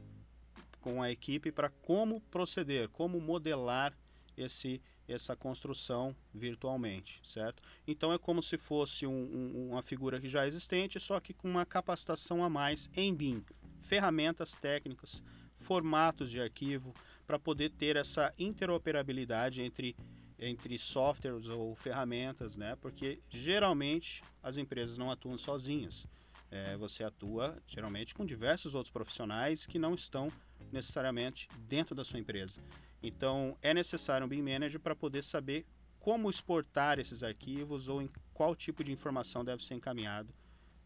com 0.82 1.00
a 1.00 1.12
equipe 1.12 1.52
para 1.52 1.70
como 1.70 2.20
proceder, 2.22 2.90
como 2.90 3.22
modelar 3.22 3.96
esse 4.36 4.82
essa 5.08 5.36
construção 5.36 6.16
virtualmente, 6.34 7.22
certo? 7.26 7.64
Então 7.88 8.12
é 8.12 8.18
como 8.18 8.44
se 8.44 8.58
fosse 8.58 9.08
um, 9.08 9.12
um, 9.12 9.70
uma 9.70 9.82
figura 9.82 10.20
que 10.20 10.28
já 10.28 10.44
é 10.44 10.48
existente, 10.48 11.00
só 11.00 11.20
que 11.20 11.34
com 11.34 11.50
uma 11.50 11.66
capacitação 11.66 12.44
a 12.44 12.50
mais 12.50 12.90
em 12.96 13.14
BIM, 13.16 13.44
ferramentas 13.82 14.54
técnicas, 14.56 15.24
formatos 15.58 16.30
de 16.30 16.40
arquivo, 16.42 16.94
para 17.26 17.40
poder 17.40 17.72
ter 17.72 17.96
essa 17.96 18.34
interoperabilidade 18.38 19.62
entre 19.62 19.96
entre 20.40 20.78
softwares 20.78 21.50
ou 21.50 21.76
ferramentas, 21.76 22.56
né? 22.56 22.76
Porque 22.76 23.20
geralmente 23.28 24.24
as 24.44 24.56
empresas 24.56 24.96
não 24.96 25.10
atuam 25.10 25.36
sozinhas 25.36 26.08
é, 26.50 26.78
você 26.78 27.04
atua 27.04 27.62
geralmente 27.68 28.16
com 28.16 28.26
diversos 28.26 28.76
outros 28.76 28.92
profissionais 28.92 29.66
que 29.66 29.80
não 29.80 29.94
estão 29.94 30.32
necessariamente 30.72 31.48
dentro 31.68 31.96
da 31.96 32.04
sua 32.04 32.20
empresa. 32.20 32.62
Então, 33.02 33.58
é 33.62 33.74
necessário 33.74 34.26
um 34.26 34.30
BIM 34.30 34.42
Manager 34.42 34.80
para 34.80 34.96
poder 34.96 35.24
saber 35.24 35.66
como 36.00 36.30
exportar 36.30 37.00
esses 37.00 37.22
arquivos 37.22 37.90
ou 37.90 38.02
em 38.02 38.10
qual 38.34 38.56
tipo 38.56 38.84
de 38.84 38.92
informação 38.92 39.44
deve 39.44 39.64
ser 39.64 39.76
encaminhado 39.76 40.34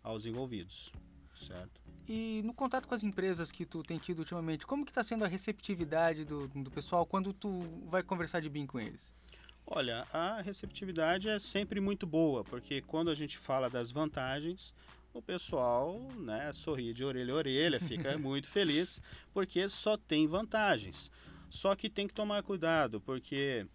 aos 0.04 0.26
envolvidos, 0.26 0.92
certo? 1.36 1.81
E 2.14 2.42
no 2.44 2.54
contato 2.54 2.90
com 2.90 2.94
as 2.94 3.06
empresas 3.06 3.54
que 3.54 3.66
tu 3.66 3.82
tem 3.82 3.98
tido 3.98 4.20
ultimamente, 4.20 4.68
como 4.68 4.84
que 4.84 4.92
está 4.92 5.02
sendo 5.02 5.24
a 5.24 5.30
receptividade 5.30 6.26
do, 6.26 6.46
do 6.50 6.70
pessoal 6.70 7.06
quando 7.06 7.32
tu 7.32 7.64
vai 7.86 8.04
conversar 8.04 8.42
de 8.42 8.50
BIM 8.50 8.68
com 8.68 8.82
eles? 8.82 9.14
Olha, 9.66 10.06
a 10.12 10.42
receptividade 10.42 11.30
é 11.30 11.40
sempre 11.40 11.80
muito 11.80 12.06
boa, 12.06 12.44
porque 12.44 12.82
quando 12.82 13.10
a 13.10 13.16
gente 13.16 13.38
fala 13.38 13.70
das 13.70 13.94
vantagens, 13.94 14.74
o 15.14 15.22
pessoal 15.22 16.02
né, 16.18 16.52
sorri 16.52 16.94
de 16.94 17.06
orelha 17.06 17.32
a 17.32 17.38
orelha, 17.38 17.80
fica 17.80 18.18
muito 18.20 18.50
feliz, 18.50 19.02
porque 19.34 19.70
só 19.70 19.96
tem 19.96 20.28
vantagens. 20.28 21.10
Só 21.50 21.78
que 21.78 21.90
tem 21.90 22.10
que 22.10 22.14
tomar 22.14 22.44
cuidado, 22.44 23.00
porque 23.00 23.66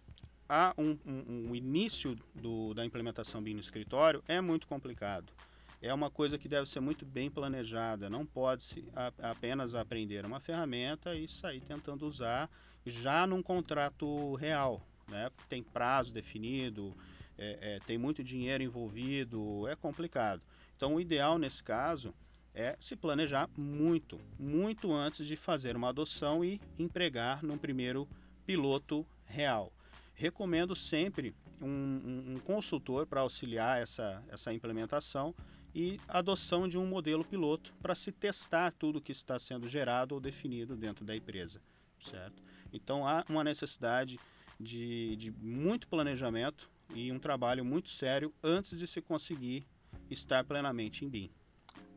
há 0.47 0.75
um, 0.77 0.95
um, 1.03 1.47
um 1.49 1.55
início 1.55 2.15
do, 2.35 2.75
da 2.75 2.85
implementação 2.85 3.41
BIM 3.41 3.55
no 3.55 3.61
escritório 3.61 4.23
é 4.27 4.39
muito 4.39 4.67
complicado 4.67 5.33
é 5.81 5.93
uma 5.93 6.09
coisa 6.09 6.37
que 6.37 6.47
deve 6.47 6.67
ser 6.67 6.79
muito 6.79 7.05
bem 7.05 7.29
planejada. 7.29 8.09
Não 8.09 8.25
pode-se 8.25 8.87
apenas 9.19 9.75
aprender 9.75 10.25
uma 10.25 10.39
ferramenta 10.39 11.15
e 11.15 11.27
sair 11.27 11.61
tentando 11.61 12.07
usar 12.07 12.49
já 12.85 13.27
num 13.27 13.43
contrato 13.43 14.35
real. 14.35 14.81
Né? 15.07 15.29
Tem 15.47 15.61
prazo 15.61 16.11
definido, 16.13 16.95
é, 17.37 17.75
é, 17.75 17.79
tem 17.85 17.97
muito 17.97 18.23
dinheiro 18.23 18.63
envolvido, 18.63 19.67
é 19.67 19.75
complicado. 19.75 20.41
Então, 20.75 20.95
o 20.95 21.01
ideal 21.01 21.37
nesse 21.37 21.63
caso 21.63 22.13
é 22.53 22.75
se 22.79 22.95
planejar 22.95 23.47
muito, 23.55 24.19
muito 24.39 24.91
antes 24.91 25.27
de 25.27 25.35
fazer 25.35 25.75
uma 25.75 25.89
adoção 25.89 26.43
e 26.43 26.59
empregar 26.79 27.43
num 27.43 27.57
primeiro 27.57 28.07
piloto 28.45 29.05
real. 29.25 29.71
Recomendo 30.15 30.75
sempre 30.75 31.35
um, 31.61 31.67
um, 31.67 32.33
um 32.33 32.39
consultor 32.39 33.05
para 33.05 33.21
auxiliar 33.21 33.79
essa, 33.81 34.23
essa 34.29 34.51
implementação 34.51 35.35
e 35.77 36.01
adoção 36.07 36.67
de 36.67 36.75
um 36.75 36.87
modelo 36.87 37.23
piloto 37.23 37.71
para 37.79 37.93
se 37.93 38.11
testar 38.11 38.71
tudo 38.71 38.99
que 38.99 39.11
está 39.11 39.37
sendo 39.37 39.67
gerado 39.67 40.15
ou 40.15 40.19
definido 40.19 40.75
dentro 40.75 41.05
da 41.05 41.15
empresa, 41.15 41.61
certo? 42.01 42.41
Então 42.73 43.07
há 43.07 43.23
uma 43.29 43.43
necessidade 43.43 44.19
de, 44.59 45.15
de 45.17 45.29
muito 45.29 45.87
planejamento 45.87 46.67
e 46.95 47.11
um 47.11 47.19
trabalho 47.19 47.63
muito 47.63 47.89
sério 47.89 48.33
antes 48.41 48.75
de 48.75 48.87
se 48.87 49.03
conseguir 49.03 49.67
estar 50.09 50.43
plenamente 50.43 51.05
em 51.05 51.09
BIM. 51.09 51.29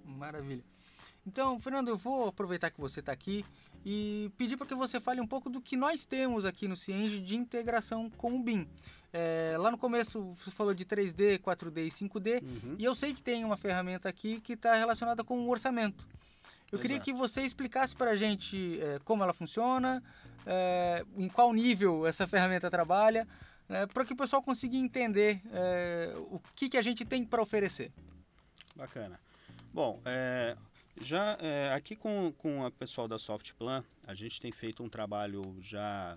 Maravilha. 0.05 0.63
Então, 1.27 1.59
Fernando, 1.59 1.89
eu 1.89 1.97
vou 1.97 2.29
aproveitar 2.29 2.71
que 2.71 2.81
você 2.83 3.01
está 3.01 3.13
aqui 3.13 3.47
e 3.85 4.31
pedir 4.37 4.57
para 4.57 4.67
que 4.67 4.75
você 4.75 5.01
fale 5.01 5.21
um 5.21 5.27
pouco 5.27 5.49
do 5.49 5.61
que 5.61 5.77
nós 5.77 6.05
temos 6.05 6.45
aqui 6.45 6.69
no 6.69 6.77
Cienge 6.77 7.19
de 7.21 7.37
integração 7.37 8.11
com 8.11 8.35
o 8.37 8.43
BIM. 8.43 8.69
É, 9.13 9.57
lá 9.59 9.71
no 9.71 9.79
começo 9.79 10.35
você 10.35 10.51
falou 10.51 10.73
de 10.73 10.85
3D, 10.85 11.39
4D 11.41 11.87
e 11.87 11.91
5D, 11.91 12.43
uhum. 12.43 12.77
e 12.79 12.85
eu 12.85 12.95
sei 12.95 13.13
que 13.13 13.23
tem 13.23 13.45
uma 13.45 13.57
ferramenta 13.57 14.09
aqui 14.09 14.41
que 14.41 14.53
está 14.53 14.75
relacionada 14.75 15.25
com 15.25 15.39
o 15.41 15.49
orçamento. 15.49 16.07
Eu 16.71 16.79
Exato. 16.79 16.83
queria 16.83 17.01
que 17.01 17.13
você 17.13 17.43
explicasse 17.43 17.97
para 17.97 18.13
a 18.13 18.17
gente 18.17 18.79
é, 18.81 19.01
como 19.05 19.25
ela 19.25 19.33
funciona, 19.33 20.03
é, 20.47 21.05
em 21.17 21.29
qual 21.29 21.53
nível 21.53 22.07
essa 22.07 22.27
ferramenta 22.27 22.71
trabalha, 22.71 23.27
né, 23.69 23.87
para 23.87 24.05
que 24.05 24.13
o 24.13 24.17
pessoal 24.17 24.43
consiga 24.43 24.77
entender 24.77 25.41
é, 25.53 26.15
o 26.17 26.41
que, 26.55 26.69
que 26.69 26.77
a 26.77 26.83
gente 26.83 27.05
tem 27.05 27.25
para 27.25 27.43
oferecer. 27.43 27.91
Bacana. 28.77 29.19
Bom, 29.73 30.01
é, 30.05 30.57
já 30.99 31.37
é, 31.41 31.73
aqui 31.73 31.95
com, 31.95 32.33
com 32.39 32.65
o 32.65 32.71
pessoal 32.71 33.07
da 33.07 33.19
Softplan, 33.19 33.85
a 34.07 34.15
gente 34.15 34.41
tem 34.41 34.53
feito 34.53 34.83
um 34.83 34.89
trabalho 34.89 35.57
já, 35.61 36.17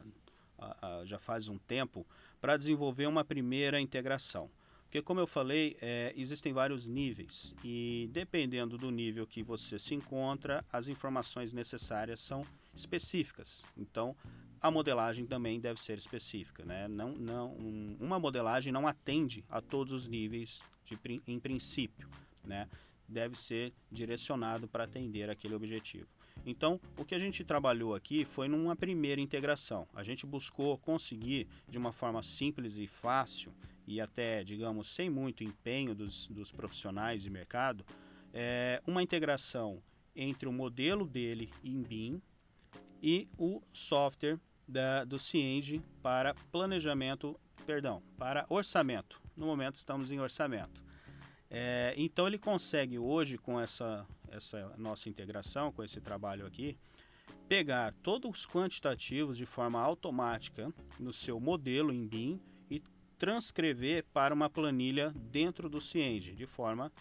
já 1.05 1.19
faz 1.19 1.49
um 1.49 1.57
tempo 1.57 2.05
para 2.41 2.57
desenvolver 2.57 3.07
uma 3.07 3.23
primeira 3.23 3.79
integração. 3.79 4.49
Porque, 4.93 5.01
como 5.01 5.19
eu 5.19 5.25
falei, 5.25 5.75
é, 5.81 6.13
existem 6.15 6.53
vários 6.53 6.85
níveis 6.85 7.55
e 7.63 8.07
dependendo 8.11 8.77
do 8.77 8.91
nível 8.91 9.25
que 9.25 9.41
você 9.41 9.79
se 9.79 9.95
encontra, 9.95 10.63
as 10.71 10.87
informações 10.87 11.51
necessárias 11.51 12.21
são 12.21 12.45
específicas. 12.75 13.65
Então, 13.75 14.15
a 14.61 14.69
modelagem 14.69 15.25
também 15.25 15.59
deve 15.59 15.81
ser 15.81 15.97
específica. 15.97 16.63
Né? 16.63 16.87
Não, 16.87 17.09
não, 17.09 17.53
um, 17.53 17.97
uma 17.99 18.19
modelagem 18.19 18.71
não 18.71 18.87
atende 18.87 19.43
a 19.49 19.59
todos 19.59 19.91
os 19.91 20.07
níveis 20.07 20.61
de, 20.85 20.95
em 21.25 21.39
princípio. 21.39 22.07
Né? 22.43 22.69
Deve 23.13 23.37
ser 23.37 23.71
direcionado 23.89 24.67
para 24.67 24.83
atender 24.83 25.29
aquele 25.29 25.55
objetivo. 25.55 26.07
Então, 26.45 26.79
o 26.97 27.05
que 27.05 27.15
a 27.15 27.19
gente 27.19 27.43
trabalhou 27.43 27.95
aqui 27.95 28.25
foi 28.25 28.47
numa 28.47 28.75
primeira 28.75 29.21
integração. 29.21 29.87
A 29.93 30.03
gente 30.03 30.25
buscou 30.25 30.77
conseguir, 30.77 31.47
de 31.69 31.77
uma 31.77 31.93
forma 31.93 32.21
simples 32.21 32.75
e 32.75 32.87
fácil, 32.87 33.53
e 33.87 34.01
até, 34.01 34.43
digamos, 34.43 34.87
sem 34.93 35.09
muito 35.09 35.43
empenho 35.43 35.93
dos, 35.95 36.27
dos 36.27 36.51
profissionais 36.51 37.21
de 37.21 37.29
mercado, 37.29 37.85
é, 38.33 38.81
uma 38.85 39.03
integração 39.03 39.81
entre 40.15 40.47
o 40.47 40.53
modelo 40.53 41.07
dele 41.07 41.49
em 41.63 41.81
BIM 41.81 42.21
e 43.01 43.27
o 43.37 43.61
software 43.71 44.39
da, 44.67 45.03
do 45.03 45.19
Cienge 45.19 45.81
para 46.01 46.33
planejamento, 46.51 47.39
perdão, 47.65 48.01
para 48.17 48.45
orçamento. 48.49 49.21
No 49.35 49.45
momento 49.45 49.75
estamos 49.75 50.11
em 50.11 50.19
orçamento. 50.19 50.83
É, 51.55 51.93
então 51.95 52.25
ele 52.25 52.39
consegue 52.39 52.97
hoje, 52.97 53.37
com 53.37 53.61
essa, 53.61 54.07
essa 54.27 54.73
nossa 54.75 55.07
integração, 55.07 55.71
com 55.71 55.83
esse 55.83 56.01
trabalho 56.01 56.47
aqui, 56.47 56.75
pegar 57.47 57.93
todos 58.01 58.31
os 58.31 58.45
quantitativos 58.47 59.37
de 59.37 59.45
forma 59.45 59.79
automática 59.79 60.73
no 60.99 61.13
seu 61.13 61.39
modelo 61.39 61.93
em 61.93 62.07
BIM 62.07 62.41
e 62.71 62.81
transcrever 63.19 64.03
para 64.11 64.33
uma 64.33 64.49
planilha 64.49 65.13
dentro 65.31 65.69
do 65.69 65.79
Cienge, 65.79 66.33
de 66.33 66.47
forma 66.47 66.91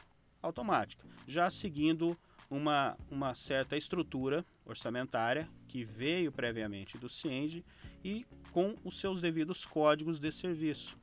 automática, 0.43 1.03
já 1.27 1.51
seguindo 1.51 2.15
uma, 2.51 2.95
uma 3.11 3.35
certa 3.35 3.75
estrutura 3.75 4.45
orçamentária 4.67 5.49
que 5.67 5.83
veio 5.83 6.31
previamente 6.31 6.99
do 6.99 7.09
Cienge 7.09 7.65
e 8.05 8.27
com 8.51 8.77
os 8.85 9.01
seus 9.01 9.23
devidos 9.23 9.65
códigos 9.65 10.21
de 10.21 10.31
serviço. 10.31 10.99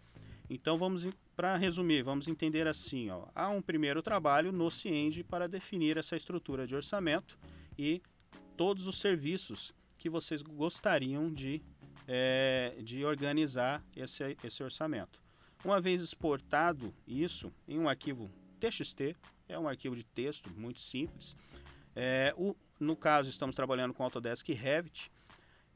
Então 0.48 0.78
vamos 0.78 1.08
para 1.40 1.56
resumir, 1.56 2.04
vamos 2.04 2.28
entender 2.28 2.68
assim: 2.68 3.10
ó, 3.10 3.26
há 3.34 3.48
um 3.48 3.62
primeiro 3.62 4.02
trabalho 4.02 4.52
no 4.52 4.70
Cienge 4.70 5.24
para 5.24 5.48
definir 5.48 5.96
essa 5.96 6.18
estrutura 6.18 6.68
de 6.68 6.76
orçamento 6.76 7.40
e 7.78 8.02
todos 8.58 8.88
os 8.88 9.00
serviços 9.00 9.74
que 9.98 10.10
vocês 10.10 10.42
gostariam 10.42 11.34
de, 11.34 11.62
é, 12.06 12.76
de 12.84 13.06
organizar 13.06 13.82
esse, 13.96 14.36
esse 14.44 14.62
orçamento. 14.62 15.22
Uma 15.64 15.80
vez 15.80 16.02
exportado 16.02 16.94
isso 17.08 17.54
em 17.66 17.80
um 17.80 17.88
arquivo 17.88 18.30
TXT, 18.60 19.16
é 19.48 19.58
um 19.58 19.70
arquivo 19.70 19.96
de 19.96 20.04
texto 20.04 20.52
muito 20.58 20.82
simples. 20.82 21.38
É, 21.96 22.34
o, 22.38 22.54
no 22.78 22.98
caso, 22.98 23.30
estamos 23.30 23.56
trabalhando 23.56 23.94
com 23.94 24.04
Autodesk 24.04 24.50
Revit 24.50 25.10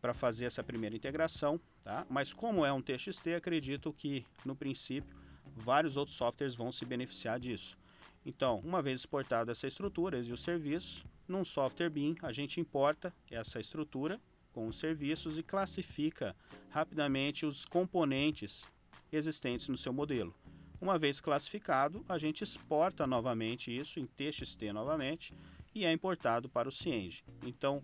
para 0.01 0.13
fazer 0.13 0.43
essa 0.43 0.61
primeira 0.61 0.93
integração, 0.93 1.57
tá? 1.85 2.05
mas 2.09 2.33
como 2.33 2.65
é 2.65 2.73
um 2.73 2.81
TXT, 2.81 3.35
acredito 3.37 3.93
que 3.93 4.25
no 4.43 4.57
princípio 4.57 5.22
vários 5.55 5.97
outros 5.97 6.17
softwares 6.17 6.55
vão 6.55 6.71
se 6.71 6.85
beneficiar 6.85 7.39
disso. 7.39 7.77
Então, 8.25 8.59
uma 8.63 8.81
vez 8.81 9.01
exportada 9.01 9.51
essa 9.51 9.67
estrutura 9.67 10.19
e 10.19 10.31
os 10.31 10.41
serviços, 10.41 11.03
num 11.27 11.43
software 11.43 11.89
BIM 11.89 12.15
a 12.21 12.31
gente 12.31 12.59
importa 12.59 13.13
essa 13.29 13.59
estrutura 13.59 14.19
com 14.53 14.67
os 14.67 14.77
serviços 14.77 15.37
e 15.37 15.43
classifica 15.43 16.35
rapidamente 16.69 17.45
os 17.45 17.65
componentes 17.65 18.67
existentes 19.11 19.67
no 19.67 19.77
seu 19.77 19.91
modelo. 19.91 20.33
Uma 20.79 20.99
vez 20.99 21.19
classificado, 21.19 22.03
a 22.07 22.17
gente 22.17 22.43
exporta 22.43 23.07
novamente 23.07 23.75
isso 23.75 23.99
em 23.99 24.05
TXT 24.05 24.73
novamente 24.73 25.33
e 25.73 25.85
é 25.85 25.91
importado 25.91 26.49
para 26.49 26.69
o 26.69 26.71
Cienge. 26.71 27.23
Então, 27.41 27.83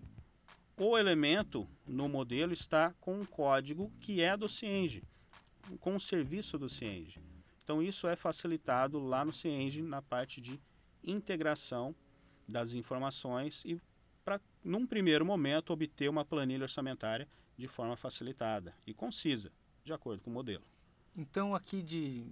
o 0.77 0.97
elemento 0.97 1.67
no 1.87 2.07
modelo 2.07 2.53
está 2.53 2.93
com 2.99 3.19
um 3.19 3.25
código 3.25 3.91
que 3.99 4.21
é 4.21 4.35
do 4.37 4.47
Cienge, 4.47 5.03
com 5.79 5.95
o 5.95 5.99
serviço 5.99 6.57
do 6.57 6.69
Cienge. 6.69 7.19
Então 7.69 7.83
isso 7.83 8.07
é 8.07 8.15
facilitado 8.15 8.97
lá 8.97 9.23
no 9.23 9.31
CIENGE 9.31 9.83
na 9.83 10.01
parte 10.01 10.41
de 10.41 10.59
integração 11.03 11.93
das 12.47 12.73
informações 12.73 13.61
e 13.63 13.79
para, 14.25 14.41
num 14.63 14.87
primeiro 14.87 15.23
momento, 15.23 15.71
obter 15.71 16.09
uma 16.09 16.25
planilha 16.25 16.63
orçamentária 16.63 17.27
de 17.55 17.67
forma 17.67 17.95
facilitada 17.95 18.73
e 18.87 18.91
concisa, 18.91 19.51
de 19.83 19.93
acordo 19.93 20.19
com 20.23 20.31
o 20.31 20.33
modelo. 20.33 20.63
Então 21.15 21.53
aqui 21.53 21.83
de, 21.83 22.25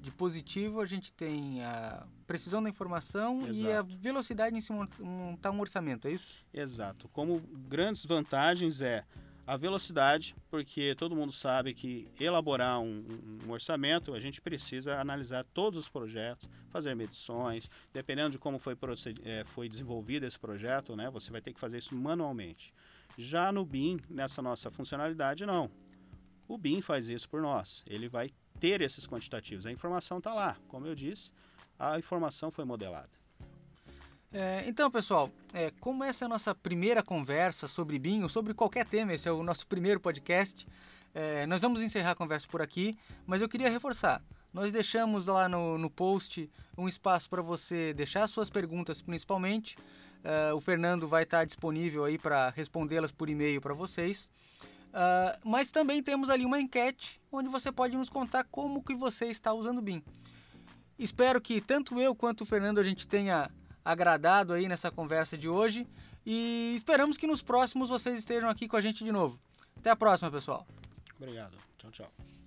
de 0.00 0.10
positivo 0.10 0.80
a 0.80 0.86
gente 0.86 1.12
tem 1.12 1.62
a 1.62 2.04
precisão 2.26 2.60
da 2.60 2.68
informação 2.68 3.46
Exato. 3.46 3.64
e 3.64 3.72
a 3.72 3.82
velocidade 3.82 4.56
em 4.56 4.60
se 4.60 4.72
montar 4.72 5.52
um 5.52 5.60
orçamento, 5.60 6.08
é 6.08 6.10
isso? 6.10 6.44
Exato. 6.52 7.08
Como 7.10 7.38
grandes 7.38 8.04
vantagens 8.04 8.80
é 8.80 9.04
A 9.52 9.56
velocidade, 9.58 10.34
porque 10.48 10.94
todo 10.94 11.14
mundo 11.14 11.30
sabe 11.30 11.74
que 11.74 12.08
elaborar 12.18 12.80
um, 12.80 13.04
um, 13.46 13.50
orçamento, 13.50 14.14
a 14.14 14.18
gente 14.18 14.40
precisa 14.40 14.98
analisar 14.98 15.44
todos 15.44 15.78
os 15.78 15.90
projetos, 15.90 16.48
fazer 16.70 16.96
medições, 16.96 17.68
dependendo 17.92 18.30
de 18.30 18.38
como 18.38 18.58
foi, 18.58 18.74
é, 19.22 19.44
foi 19.44 19.68
desenvolvido 19.68 20.24
esse 20.24 20.38
projeto, 20.38 20.96
né, 20.96 21.10
você 21.10 21.30
vai 21.30 21.42
ter 21.42 21.52
que 21.52 21.60
fazer 21.60 21.76
isso 21.76 21.94
manualmente. 21.94 22.72
Já 23.18 23.52
no 23.52 23.62
BIM, 23.62 24.00
nessa 24.08 24.40
nossa 24.40 24.70
funcionalidade, 24.70 25.44
não. 25.44 25.70
O 26.48 26.56
BIM 26.56 26.80
faz 26.80 27.10
isso 27.10 27.28
por 27.28 27.42
nós. 27.42 27.84
Ele 27.86 28.08
vai 28.08 28.30
ter 28.58 28.80
esses 28.80 29.06
quantitativos. 29.06 29.66
A 29.66 29.70
informação 29.70 30.16
está 30.16 30.32
lá. 30.32 30.56
Como 30.66 30.86
eu 30.86 30.94
disse, 30.94 31.30
a 31.78 31.98
informação 31.98 32.50
foi 32.50 32.64
modelada. 32.64 33.21
É, 34.32 34.64
então, 34.66 34.90
pessoal, 34.90 35.30
é, 35.52 35.70
como 35.78 36.02
essa 36.02 36.24
é 36.24 36.26
a 36.26 36.28
nossa 36.28 36.54
primeira 36.54 37.02
conversa 37.02 37.68
sobre 37.68 38.00
ou 38.22 38.28
sobre 38.30 38.54
qualquer 38.54 38.86
tema, 38.86 39.12
esse 39.12 39.28
é 39.28 39.32
o 39.32 39.42
nosso 39.42 39.66
primeiro 39.66 40.00
podcast, 40.00 40.66
é, 41.14 41.44
nós 41.46 41.60
vamos 41.60 41.82
encerrar 41.82 42.12
a 42.12 42.14
conversa 42.14 42.48
por 42.48 42.62
aqui, 42.62 42.96
mas 43.26 43.42
eu 43.42 43.48
queria 43.48 43.68
reforçar. 43.68 44.22
Nós 44.50 44.72
deixamos 44.72 45.26
lá 45.26 45.48
no, 45.48 45.76
no 45.76 45.90
post 45.90 46.50
um 46.78 46.88
espaço 46.88 47.28
para 47.28 47.42
você 47.42 47.92
deixar 47.92 48.26
suas 48.26 48.48
perguntas, 48.48 49.02
principalmente. 49.02 49.76
É, 50.24 50.52
o 50.54 50.60
Fernando 50.60 51.06
vai 51.06 51.24
estar 51.24 51.44
disponível 51.44 52.04
aí 52.04 52.16
para 52.16 52.48
respondê-las 52.50 53.12
por 53.12 53.28
e-mail 53.28 53.60
para 53.60 53.74
vocês. 53.74 54.30
Uh, 54.92 55.48
mas 55.48 55.70
também 55.70 56.02
temos 56.02 56.28
ali 56.28 56.44
uma 56.44 56.60
enquete 56.60 57.18
onde 57.30 57.48
você 57.48 57.72
pode 57.72 57.96
nos 57.96 58.10
contar 58.10 58.44
como 58.44 58.82
que 58.82 58.94
você 58.94 59.26
está 59.26 59.50
usando 59.52 59.78
o 59.78 59.82
BIM. 59.82 60.02
Espero 60.98 61.40
que 61.40 61.62
tanto 61.62 61.98
eu 61.98 62.14
quanto 62.14 62.42
o 62.42 62.46
Fernando 62.46 62.78
a 62.78 62.84
gente 62.84 63.06
tenha 63.06 63.50
agradado 63.84 64.52
aí 64.52 64.68
nessa 64.68 64.90
conversa 64.90 65.36
de 65.36 65.48
hoje 65.48 65.86
e 66.24 66.74
esperamos 66.76 67.16
que 67.16 67.26
nos 67.26 67.42
próximos 67.42 67.88
vocês 67.88 68.18
estejam 68.18 68.48
aqui 68.48 68.68
com 68.68 68.76
a 68.76 68.80
gente 68.80 69.04
de 69.04 69.12
novo. 69.12 69.38
Até 69.76 69.90
a 69.90 69.96
próxima, 69.96 70.30
pessoal. 70.30 70.66
Obrigado. 71.18 71.56
Tchau, 71.78 71.90
tchau. 71.90 72.41